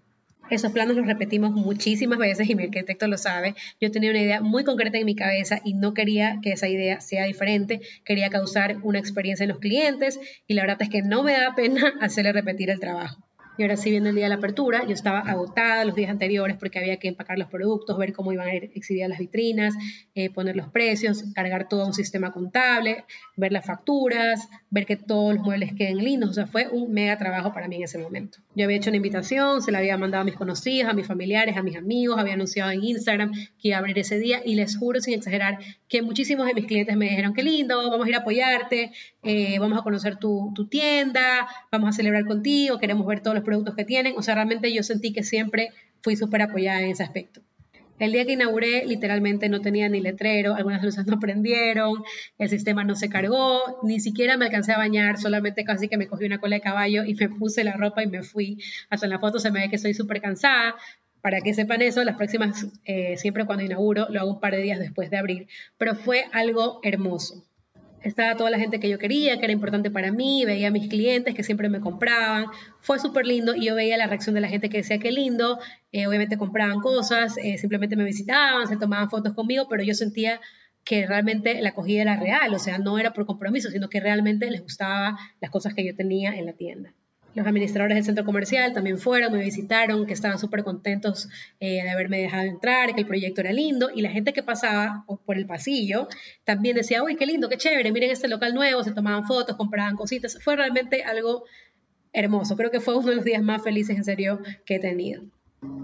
Esos 0.51 0.73
planos 0.73 0.97
los 0.97 1.07
repetimos 1.07 1.53
muchísimas 1.53 2.19
veces 2.19 2.51
y 2.51 2.55
mi 2.55 2.65
arquitecto 2.65 3.07
lo 3.07 3.17
sabe. 3.17 3.55
Yo 3.81 3.91
tenía 3.91 4.11
una 4.11 4.21
idea 4.21 4.41
muy 4.41 4.65
concreta 4.65 4.99
en 4.99 5.07
mi 5.07 5.15
cabeza 5.15 5.61
y 5.65 5.75
no 5.75 5.95
quería 5.95 6.41
que 6.43 6.53
esa 6.53 6.69
idea 6.69 7.01
sea 7.01 7.25
diferente. 7.25 7.81
Quería 8.05 8.31
causar 8.31 8.79
una 8.83 8.99
experiencia 8.99 9.45
en 9.45 9.51
los 9.51 9.61
clientes 9.61 10.19
y 10.47 10.55
la 10.55 10.63
verdad 10.63 10.83
es 10.83 10.89
que 10.89 11.03
no 11.03 11.23
me 11.23 11.33
da 11.33 11.55
pena 11.55 11.95
hacerle 12.01 12.33
repetir 12.33 12.71
el 12.71 12.81
trabajo. 12.81 13.30
Y 13.59 13.63
ahora 13.63 13.77
sí 13.77 13.91
viene 13.91 14.09
el 14.09 14.15
día 14.15 14.25
de 14.25 14.31
la 14.31 14.37
apertura, 14.37 14.87
yo 14.87 14.95
estaba 14.95 15.21
agotada 15.21 15.85
los 15.85 15.95
días 15.95 16.11
anteriores 16.11 16.57
porque 16.57 16.79
había 16.79 16.97
que 16.97 17.09
empacar 17.09 17.39
los 17.39 17.49
productos, 17.49 17.99
ver 17.99 18.13
cómo 18.13 18.33
iban 18.33 18.49
a 18.49 18.55
ir 18.55 18.71
exhibidas 18.75 19.11
las 19.11 19.19
vitrinas, 19.19 19.75
eh, 20.15 20.31
poner 20.31 20.57
los 20.57 20.69
precios, 20.69 21.25
cargar 21.35 21.69
todo 21.69 21.87
un 21.87 21.93
sistema 21.93 22.33
contable, 22.33 23.05
ver 23.37 23.53
las 23.53 23.67
facturas, 23.67 24.49
ver 24.71 24.87
que 24.87 24.97
todos 24.97 25.35
los 25.35 25.45
muebles 25.45 25.75
queden 25.75 25.99
lindos. 25.99 26.31
O 26.31 26.33
sea, 26.33 26.47
fue 26.47 26.69
un 26.69 26.93
mega 26.93 27.19
trabajo 27.19 27.53
para 27.53 27.69
mí 27.69 27.77
en 27.77 27.85
ese 27.85 27.99
momento. 27.99 28.39
Yo 28.55 28.65
había 28.65 28.77
hecho 28.77 28.91
una 28.91 28.97
invitación, 28.97 29.63
se 29.63 29.73
la 29.73 29.79
había 29.79 29.97
mandado 29.99 30.23
a 30.23 30.25
mis 30.25 30.37
conocidos, 30.37 30.91
a 30.91 30.95
mis 30.95 31.07
familiares, 31.07 31.57
a 31.57 31.63
mis 31.63 31.77
amigos, 31.77 32.19
había 32.19 32.35
anunciado 32.35 32.71
en 32.71 32.83
Instagram 32.83 33.33
que 33.33 33.69
iba 33.69 33.77
a 33.77 33.81
abrir 33.81 33.99
ese 33.99 34.19
día 34.19 34.41
y 34.45 34.55
les 34.55 34.77
juro 34.77 35.01
sin 35.01 35.15
exagerar 35.15 35.59
que 35.89 36.03
muchísimos 36.03 36.47
de 36.47 36.55
mis 36.55 36.67
clientes 36.67 36.97
me 36.97 37.07
dijeron, 37.07 37.35
qué 37.35 37.43
lindo, 37.43 37.91
vamos 37.91 38.07
a 38.07 38.09
ir 38.09 38.17
a 38.17 38.19
apoyarte, 38.19 38.93
eh, 39.23 39.59
vamos 39.59 39.79
a 39.79 39.83
conocer 39.83 40.17
tu, 40.17 40.53
tu 40.55 40.67
tienda, 40.67 41.49
vamos 41.71 41.91
a 41.91 41.93
celebrar 41.93 42.25
contigo, 42.27 42.79
queremos 42.79 43.07
ver 43.07 43.21
todos 43.21 43.35
los 43.35 43.45
productos 43.51 43.75
que 43.75 43.85
tienen. 43.85 44.15
O 44.17 44.23
sea, 44.23 44.37
realmente 44.37 44.73
yo 44.73 44.85
sentí 44.85 45.13
que 45.13 45.25
siempre 45.25 45.71
fui 46.03 46.15
súper 46.15 46.43
apoyada 46.43 46.81
en 46.83 46.91
ese 46.91 47.03
aspecto. 47.03 47.41
El 47.99 48.13
día 48.13 48.25
que 48.25 48.33
inauguré, 48.33 48.87
literalmente 48.87 49.49
no 49.49 49.61
tenía 49.61 49.89
ni 49.89 50.01
letrero, 50.01 50.55
algunas 50.55 50.83
luces 50.83 51.05
no 51.07 51.19
prendieron, 51.19 52.03
el 52.39 52.49
sistema 52.49 52.85
no 52.85 52.95
se 52.95 53.11
cargó, 53.11 53.81
ni 53.83 53.99
siquiera 53.99 54.37
me 54.37 54.47
alcancé 54.47 54.73
a 54.73 54.79
bañar, 54.79 55.19
solamente 55.19 55.65
casi 55.65 55.89
que 55.89 55.99
me 55.99 56.07
cogí 56.07 56.27
una 56.27 56.39
cola 56.39 56.57
de 56.57 56.63
caballo 56.63 57.05
y 57.05 57.15
me 57.15 57.29
puse 57.29 57.65
la 57.65 57.73
ropa 57.73 58.05
y 58.05 58.07
me 58.07 58.23
fui. 58.23 58.59
Hasta 58.89 59.07
en 59.07 59.11
la 59.11 59.19
foto 59.19 59.41
se 59.41 59.51
me 59.51 59.61
ve 59.61 59.69
que 59.69 59.77
estoy 59.77 59.95
súper 59.95 60.21
cansada. 60.21 60.77
Para 61.21 61.41
que 61.41 61.53
sepan 61.53 61.83
eso, 61.83 62.03
las 62.05 62.17
próximas, 62.17 62.69
eh, 62.87 63.17
siempre 63.19 63.45
cuando 63.45 63.65
inauguro, 63.65 64.07
lo 64.09 64.21
hago 64.21 64.31
un 64.31 64.41
par 64.41 64.55
de 64.55 64.63
días 64.63 64.79
después 64.79 65.11
de 65.11 65.19
abrir. 65.19 65.49
Pero 65.77 65.97
fue 65.97 66.25
algo 66.33 66.81
hermoso 66.83 67.45
estaba 68.03 68.37
toda 68.37 68.51
la 68.51 68.59
gente 68.59 68.81
que 68.81 68.89
yo 68.89 68.99
quería, 68.99 69.39
que 69.39 69.45
era 69.45 69.53
importante 69.53 69.91
para 69.91 70.13
mí, 70.13 70.45
veía 70.45 70.69
a 70.69 70.71
mis 70.71 70.89
clientes 70.89 71.35
que 71.35 71.43
siempre 71.43 71.69
me 71.69 71.81
compraban, 71.81 72.47
fue 72.81 72.99
súper 72.99 73.27
lindo 73.27 73.55
y 73.55 73.67
yo 73.67 73.75
veía 73.75 73.97
la 73.97 74.07
reacción 74.07 74.35
de 74.35 74.41
la 74.41 74.49
gente 74.49 74.69
que 74.69 74.79
decía 74.79 74.99
que 74.99 75.13
lindo, 75.13 75.59
eh, 75.93 76.07
obviamente 76.07 76.39
compraban 76.39 76.81
cosas, 76.81 77.37
eh, 77.39 77.59
simplemente 77.59 77.97
me 77.97 78.05
visitaban, 78.05 78.67
se 78.69 78.77
tomaban 78.77 79.11
fotos 79.11 79.35
conmigo, 79.35 79.67
pero 79.69 79.83
yo 79.83 79.95
sentía 79.95 80.41
que 80.85 81.07
realmente 81.07 81.61
la 81.61 81.71
acogida 81.71 82.03
era 82.03 82.17
real, 82.17 82.55
o 82.55 82.59
sea, 82.59 82.79
no 82.79 82.99
era 82.99 83.13
por 83.13 83.27
compromiso, 83.27 83.71
sino 83.71 83.89
que 83.89 84.01
realmente 84.01 84.51
les 84.51 84.63
gustaba 84.63 85.19
las 85.41 85.51
cosas 85.51 85.75
que 85.75 85.85
yo 85.85 85.95
tenía 85.95 86.35
en 86.37 86.47
la 86.47 86.55
tienda. 86.55 86.95
Los 87.35 87.47
administradores 87.47 87.95
del 87.95 88.05
centro 88.05 88.25
comercial 88.25 88.73
también 88.73 88.99
fueron, 88.99 89.33
me 89.33 89.43
visitaron, 89.43 90.05
que 90.07 90.13
estaban 90.13 90.39
súper 90.39 90.65
contentos 90.65 91.29
eh, 91.61 91.83
de 91.83 91.91
haberme 91.91 92.19
dejado 92.19 92.45
entrar, 92.45 92.95
que 92.95 93.03
el 93.03 93.07
proyecto 93.07 93.41
era 93.41 93.53
lindo. 93.53 93.89
Y 93.95 94.03
la 94.03 94.11
gente 94.11 94.33
que 94.33 94.43
pasaba 94.43 95.05
por 95.25 95.37
el 95.37 95.47
pasillo 95.47 96.09
también 96.45 96.75
decía, 96.77 97.03
uy, 97.05 97.17
qué 97.17 97.27
lindo, 97.27 97.49
qué 97.49 97.57
chévere, 97.57 97.93
miren 97.93 98.11
este 98.11 98.27
local 98.27 98.55
nuevo, 98.55 98.83
se 98.83 98.93
tomaban 98.93 99.27
fotos, 99.27 99.57
compraban 99.57 99.97
cositas. 99.97 100.39
Fue 100.43 100.57
realmente 100.57 101.05
algo 101.05 101.45
hermoso. 102.13 102.57
Creo 102.57 102.71
que 102.71 102.81
fue 102.81 102.97
uno 102.97 103.11
de 103.11 103.17
los 103.17 103.25
días 103.25 103.43
más 103.43 103.63
felices, 103.63 103.97
en 103.97 104.05
serio, 104.05 104.41
que 104.65 104.77
he 104.77 104.81
tenido. 104.81 105.23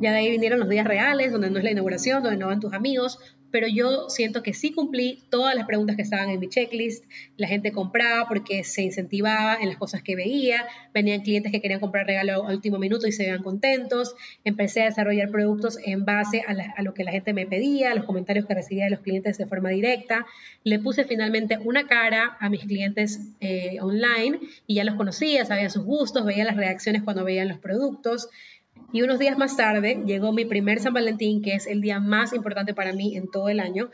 Ya 0.00 0.12
de 0.12 0.18
ahí 0.18 0.30
vinieron 0.30 0.58
los 0.58 0.68
días 0.68 0.86
reales, 0.86 1.32
donde 1.32 1.50
no 1.50 1.58
es 1.58 1.64
la 1.64 1.70
inauguración, 1.70 2.22
donde 2.22 2.38
no 2.38 2.46
van 2.46 2.60
tus 2.60 2.72
amigos, 2.72 3.18
pero 3.56 3.68
yo 3.68 4.10
siento 4.10 4.42
que 4.42 4.52
sí 4.52 4.70
cumplí 4.70 5.22
todas 5.30 5.54
las 5.54 5.64
preguntas 5.64 5.96
que 5.96 6.02
estaban 6.02 6.28
en 6.28 6.38
mi 6.38 6.46
checklist. 6.46 7.02
La 7.38 7.48
gente 7.48 7.72
compraba 7.72 8.28
porque 8.28 8.64
se 8.64 8.82
incentivaba 8.82 9.56
en 9.58 9.70
las 9.70 9.78
cosas 9.78 10.02
que 10.02 10.14
veía. 10.14 10.66
Venían 10.92 11.22
clientes 11.22 11.50
que 11.50 11.62
querían 11.62 11.80
comprar 11.80 12.06
regalo 12.06 12.46
al 12.46 12.56
último 12.56 12.78
minuto 12.78 13.06
y 13.06 13.12
se 13.12 13.22
veían 13.22 13.42
contentos. 13.42 14.14
Empecé 14.44 14.82
a 14.82 14.84
desarrollar 14.90 15.30
productos 15.30 15.78
en 15.82 16.04
base 16.04 16.42
a, 16.46 16.82
lo 16.82 16.92
que 16.92 17.02
la 17.02 17.12
gente 17.12 17.32
me 17.32 17.46
pedía, 17.46 17.92
a 17.92 17.94
los 17.94 18.04
comentarios 18.04 18.44
que 18.44 18.52
recibía 18.52 18.84
de 18.84 18.90
los 18.90 19.00
clientes 19.00 19.38
de 19.38 19.46
forma 19.46 19.70
directa. 19.70 20.26
Le 20.62 20.78
puse 20.78 21.04
finalmente 21.04 21.56
una 21.64 21.86
cara 21.86 22.36
a 22.38 22.50
mis 22.50 22.60
clientes 22.60 23.20
eh, 23.40 23.78
online 23.80 24.38
y 24.66 24.75
ya 24.75 24.84
los 24.84 24.96
conocía, 24.96 25.46
sabía 25.46 25.70
sus 25.70 25.84
gustos, 25.84 26.26
veía 26.26 26.44
las 26.44 26.58
reacciones 26.58 27.02
cuando 27.04 27.25
veían 27.25 27.48
los 27.48 27.58
productos. 27.58 28.28
Y 28.93 29.02
unos 29.02 29.19
días 29.19 29.37
más 29.37 29.57
tarde 29.57 30.02
llegó 30.07 30.33
mi 30.33 30.45
primer 30.45 30.81
San 30.81 30.95
Valentín, 30.95 31.43
que 31.43 31.55
es 31.55 31.66
el 31.66 31.81
día 31.81 32.00
más 32.00 32.33
importante 32.33 32.75
para 32.75 32.93
mí 32.93 33.16
en 33.16 33.31
todo 33.31 33.49
el 33.49 33.61
año. 33.61 33.90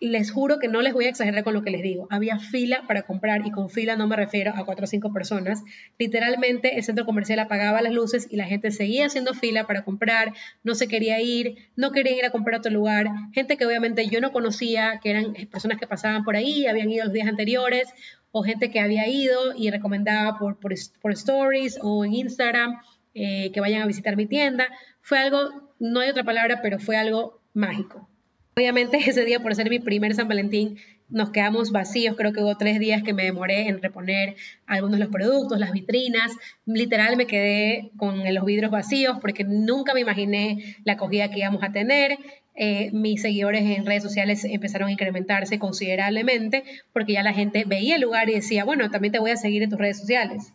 Les 0.00 0.32
juro 0.32 0.58
que 0.58 0.66
no 0.66 0.80
les 0.80 0.92
voy 0.94 1.04
a 1.04 1.10
exagerar 1.10 1.44
con 1.44 1.54
lo 1.54 1.62
que 1.62 1.70
les 1.70 1.82
digo. 1.82 2.08
Había 2.10 2.38
fila 2.38 2.82
para 2.88 3.02
comprar 3.02 3.46
y 3.46 3.52
con 3.52 3.70
fila 3.70 3.94
no 3.94 4.08
me 4.08 4.16
refiero 4.16 4.52
a 4.54 4.64
cuatro 4.64 4.84
o 4.84 4.86
cinco 4.88 5.12
personas. 5.12 5.62
Literalmente 5.98 6.76
el 6.76 6.82
centro 6.82 7.04
comercial 7.04 7.38
apagaba 7.38 7.82
las 7.82 7.92
luces 7.92 8.26
y 8.28 8.36
la 8.36 8.46
gente 8.46 8.72
seguía 8.72 9.06
haciendo 9.06 9.32
fila 9.34 9.66
para 9.66 9.84
comprar, 9.84 10.32
no 10.64 10.74
se 10.74 10.88
quería 10.88 11.20
ir, 11.20 11.56
no 11.76 11.92
querían 11.92 12.18
ir 12.18 12.24
a 12.24 12.30
comprar 12.30 12.56
a 12.56 12.58
otro 12.58 12.72
lugar. 12.72 13.06
Gente 13.32 13.56
que 13.56 13.66
obviamente 13.66 14.08
yo 14.08 14.20
no 14.20 14.32
conocía, 14.32 14.98
que 15.02 15.10
eran 15.10 15.34
personas 15.50 15.78
que 15.78 15.86
pasaban 15.86 16.24
por 16.24 16.34
ahí, 16.34 16.66
habían 16.66 16.90
ido 16.90 17.04
los 17.04 17.12
días 17.12 17.28
anteriores, 17.28 17.88
o 18.32 18.42
gente 18.42 18.70
que 18.70 18.80
había 18.80 19.06
ido 19.08 19.54
y 19.56 19.70
recomendaba 19.70 20.38
por, 20.38 20.58
por, 20.58 21.12
stories 21.12 21.78
o 21.82 22.04
en 22.04 22.14
Instagram 22.14 22.80
eh, 23.14 23.50
que 23.52 23.60
vayan 23.60 23.82
a 23.82 23.86
visitar 23.86 24.16
mi 24.16 24.26
tienda. 24.26 24.68
Fue 25.00 25.18
algo, 25.18 25.74
no 25.78 26.00
hay 26.00 26.10
otra 26.10 26.24
palabra, 26.24 26.60
pero 26.62 26.78
fue 26.78 26.96
algo 26.96 27.40
mágico. 27.54 28.08
Obviamente 28.56 28.96
ese 29.06 29.24
día, 29.24 29.40
por 29.40 29.54
ser 29.54 29.70
mi 29.70 29.78
primer 29.78 30.14
San 30.14 30.28
Valentín, 30.28 30.78
nos 31.08 31.30
quedamos 31.30 31.72
vacíos. 31.72 32.16
Creo 32.16 32.32
que 32.32 32.40
hubo 32.40 32.56
tres 32.56 32.78
días 32.78 33.02
que 33.02 33.12
me 33.12 33.24
demoré 33.24 33.68
en 33.68 33.82
reponer 33.82 34.36
algunos 34.66 34.98
de 34.98 35.04
los 35.04 35.12
productos, 35.12 35.58
las 35.58 35.72
vitrinas. 35.72 36.32
Literal 36.64 37.16
me 37.16 37.26
quedé 37.26 37.90
con 37.96 38.22
los 38.32 38.44
vidrios 38.44 38.70
vacíos 38.70 39.18
porque 39.20 39.44
nunca 39.44 39.94
me 39.94 40.00
imaginé 40.00 40.76
la 40.84 40.94
acogida 40.94 41.30
que 41.30 41.40
íbamos 41.40 41.62
a 41.62 41.72
tener. 41.72 42.18
Eh, 42.54 42.90
mis 42.92 43.22
seguidores 43.22 43.62
en 43.62 43.86
redes 43.86 44.02
sociales 44.02 44.44
empezaron 44.44 44.88
a 44.88 44.92
incrementarse 44.92 45.58
considerablemente 45.58 46.64
porque 46.92 47.14
ya 47.14 47.22
la 47.22 47.32
gente 47.32 47.64
veía 47.66 47.94
el 47.94 48.02
lugar 48.02 48.28
y 48.28 48.34
decía, 48.34 48.64
bueno, 48.64 48.90
también 48.90 49.12
te 49.12 49.18
voy 49.18 49.30
a 49.30 49.36
seguir 49.36 49.62
en 49.62 49.70
tus 49.70 49.78
redes 49.78 49.98
sociales. 49.98 50.52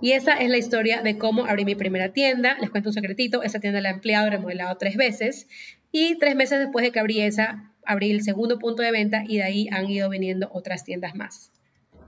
Y 0.00 0.12
esa 0.12 0.34
es 0.34 0.50
la 0.50 0.58
historia 0.58 1.02
de 1.02 1.16
cómo 1.16 1.46
abrí 1.46 1.64
mi 1.64 1.74
primera 1.74 2.12
tienda. 2.12 2.56
Les 2.60 2.70
cuento 2.70 2.90
un 2.90 2.94
secretito, 2.94 3.42
esa 3.42 3.60
tienda 3.60 3.80
la 3.80 3.90
he 3.90 3.92
empleado, 3.92 4.30
remodelado 4.30 4.76
tres 4.76 4.96
veces. 4.96 5.48
Y 5.90 6.18
tres 6.18 6.36
meses 6.36 6.58
después 6.58 6.84
de 6.84 6.92
que 6.92 7.00
abrí 7.00 7.20
esa, 7.20 7.72
abrí 7.84 8.10
el 8.10 8.22
segundo 8.22 8.58
punto 8.58 8.82
de 8.82 8.90
venta 8.90 9.24
y 9.26 9.36
de 9.36 9.44
ahí 9.44 9.68
han 9.70 9.88
ido 9.88 10.10
viniendo 10.10 10.50
otras 10.52 10.84
tiendas 10.84 11.14
más. 11.14 11.50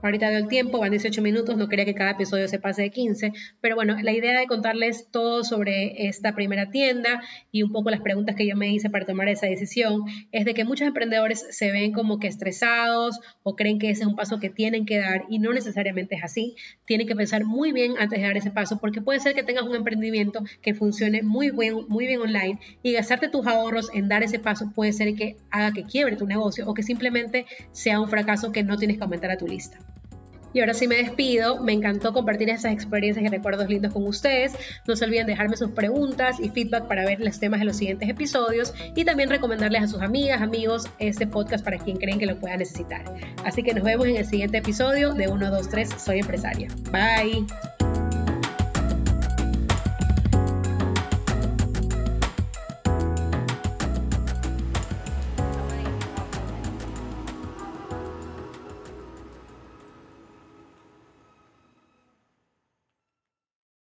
Ahorita 0.01 0.29
veo 0.29 0.37
el 0.37 0.47
tiempo, 0.47 0.79
van 0.79 0.91
18 0.91 1.21
minutos, 1.21 1.57
no 1.57 1.67
quería 1.67 1.83
que 1.83 1.93
cada 1.93 2.11
episodio 2.11 2.47
se 2.47 2.57
pase 2.57 2.83
de 2.83 2.89
15, 2.89 3.33
pero 3.59 3.75
bueno, 3.75 3.97
la 4.01 4.13
idea 4.13 4.39
de 4.39 4.47
contarles 4.47 5.07
todo 5.11 5.43
sobre 5.43 6.07
esta 6.07 6.35
primera 6.35 6.71
tienda 6.71 7.21
y 7.51 7.63
un 7.63 7.73
poco 7.73 7.89
las 7.89 7.99
preguntas 7.99 8.37
que 8.37 8.47
yo 8.47 8.55
me 8.55 8.71
hice 8.71 8.89
para 8.89 9.05
tomar 9.05 9.27
esa 9.27 9.47
decisión 9.47 10.03
es 10.31 10.45
de 10.45 10.53
que 10.53 10.63
muchos 10.63 10.87
emprendedores 10.87 11.45
se 11.49 11.71
ven 11.71 11.91
como 11.91 12.17
que 12.17 12.27
estresados 12.27 13.19
o 13.43 13.57
creen 13.57 13.77
que 13.77 13.89
ese 13.89 14.03
es 14.03 14.07
un 14.07 14.15
paso 14.15 14.39
que 14.39 14.49
tienen 14.49 14.85
que 14.85 14.99
dar 14.99 15.25
y 15.27 15.39
no 15.39 15.51
necesariamente 15.51 16.15
es 16.15 16.23
así. 16.23 16.55
Tienen 16.85 17.05
que 17.05 17.15
pensar 17.15 17.43
muy 17.43 17.73
bien 17.73 17.95
antes 17.99 18.21
de 18.21 18.25
dar 18.25 18.37
ese 18.37 18.51
paso 18.51 18.79
porque 18.79 19.01
puede 19.01 19.19
ser 19.19 19.35
que 19.35 19.43
tengas 19.43 19.65
un 19.65 19.75
emprendimiento 19.75 20.43
que 20.61 20.73
funcione 20.73 21.23
muy 21.23 21.51
bien, 21.51 21.75
muy 21.89 22.07
bien 22.07 22.21
online 22.21 22.59
y 22.83 22.93
gastarte 22.93 23.27
tus 23.27 23.45
ahorros 23.47 23.89
en 23.93 24.07
dar 24.07 24.23
ese 24.23 24.39
paso 24.39 24.71
puede 24.73 24.93
ser 24.93 25.13
que 25.15 25.35
haga 25.51 25.73
que 25.73 25.83
quiebre 25.83 26.15
tu 26.15 26.25
negocio 26.25 26.65
o 26.69 26.73
que 26.73 26.83
simplemente 26.83 27.45
sea 27.73 27.99
un 27.99 28.07
fracaso 28.07 28.53
que 28.53 28.63
no 28.63 28.77
tienes 28.77 28.97
que 28.97 29.03
aumentar 29.03 29.31
a 29.31 29.37
tu 29.37 29.45
lista. 29.45 29.77
Y 30.53 30.59
ahora 30.59 30.73
sí 30.73 30.87
me 30.87 30.95
despido. 30.95 31.61
Me 31.61 31.73
encantó 31.73 32.13
compartir 32.13 32.49
esas 32.49 32.73
experiencias 32.73 33.25
y 33.25 33.29
recuerdos 33.29 33.69
lindos 33.69 33.93
con 33.93 34.05
ustedes. 34.07 34.53
No 34.87 34.95
se 34.95 35.05
olviden 35.05 35.27
dejarme 35.27 35.57
sus 35.57 35.71
preguntas 35.71 36.39
y 36.39 36.49
feedback 36.49 36.87
para 36.87 37.05
ver 37.05 37.19
los 37.19 37.39
temas 37.39 37.59
de 37.59 37.65
los 37.65 37.77
siguientes 37.77 38.09
episodios 38.09 38.73
y 38.95 39.05
también 39.05 39.29
recomendarles 39.29 39.83
a 39.83 39.87
sus 39.87 40.01
amigas, 40.01 40.41
amigos 40.41 40.87
este 40.99 41.27
podcast 41.27 41.63
para 41.63 41.77
quien 41.77 41.97
creen 41.97 42.19
que 42.19 42.25
lo 42.25 42.39
pueda 42.39 42.57
necesitar. 42.57 43.03
Así 43.43 43.63
que 43.63 43.73
nos 43.73 43.83
vemos 43.83 44.07
en 44.07 44.17
el 44.17 44.25
siguiente 44.25 44.57
episodio 44.57 45.13
de 45.13 45.27
1, 45.27 45.51
2, 45.51 45.69
3, 45.69 45.89
Soy 45.97 46.19
empresaria. 46.19 46.67
Bye. 46.91 47.88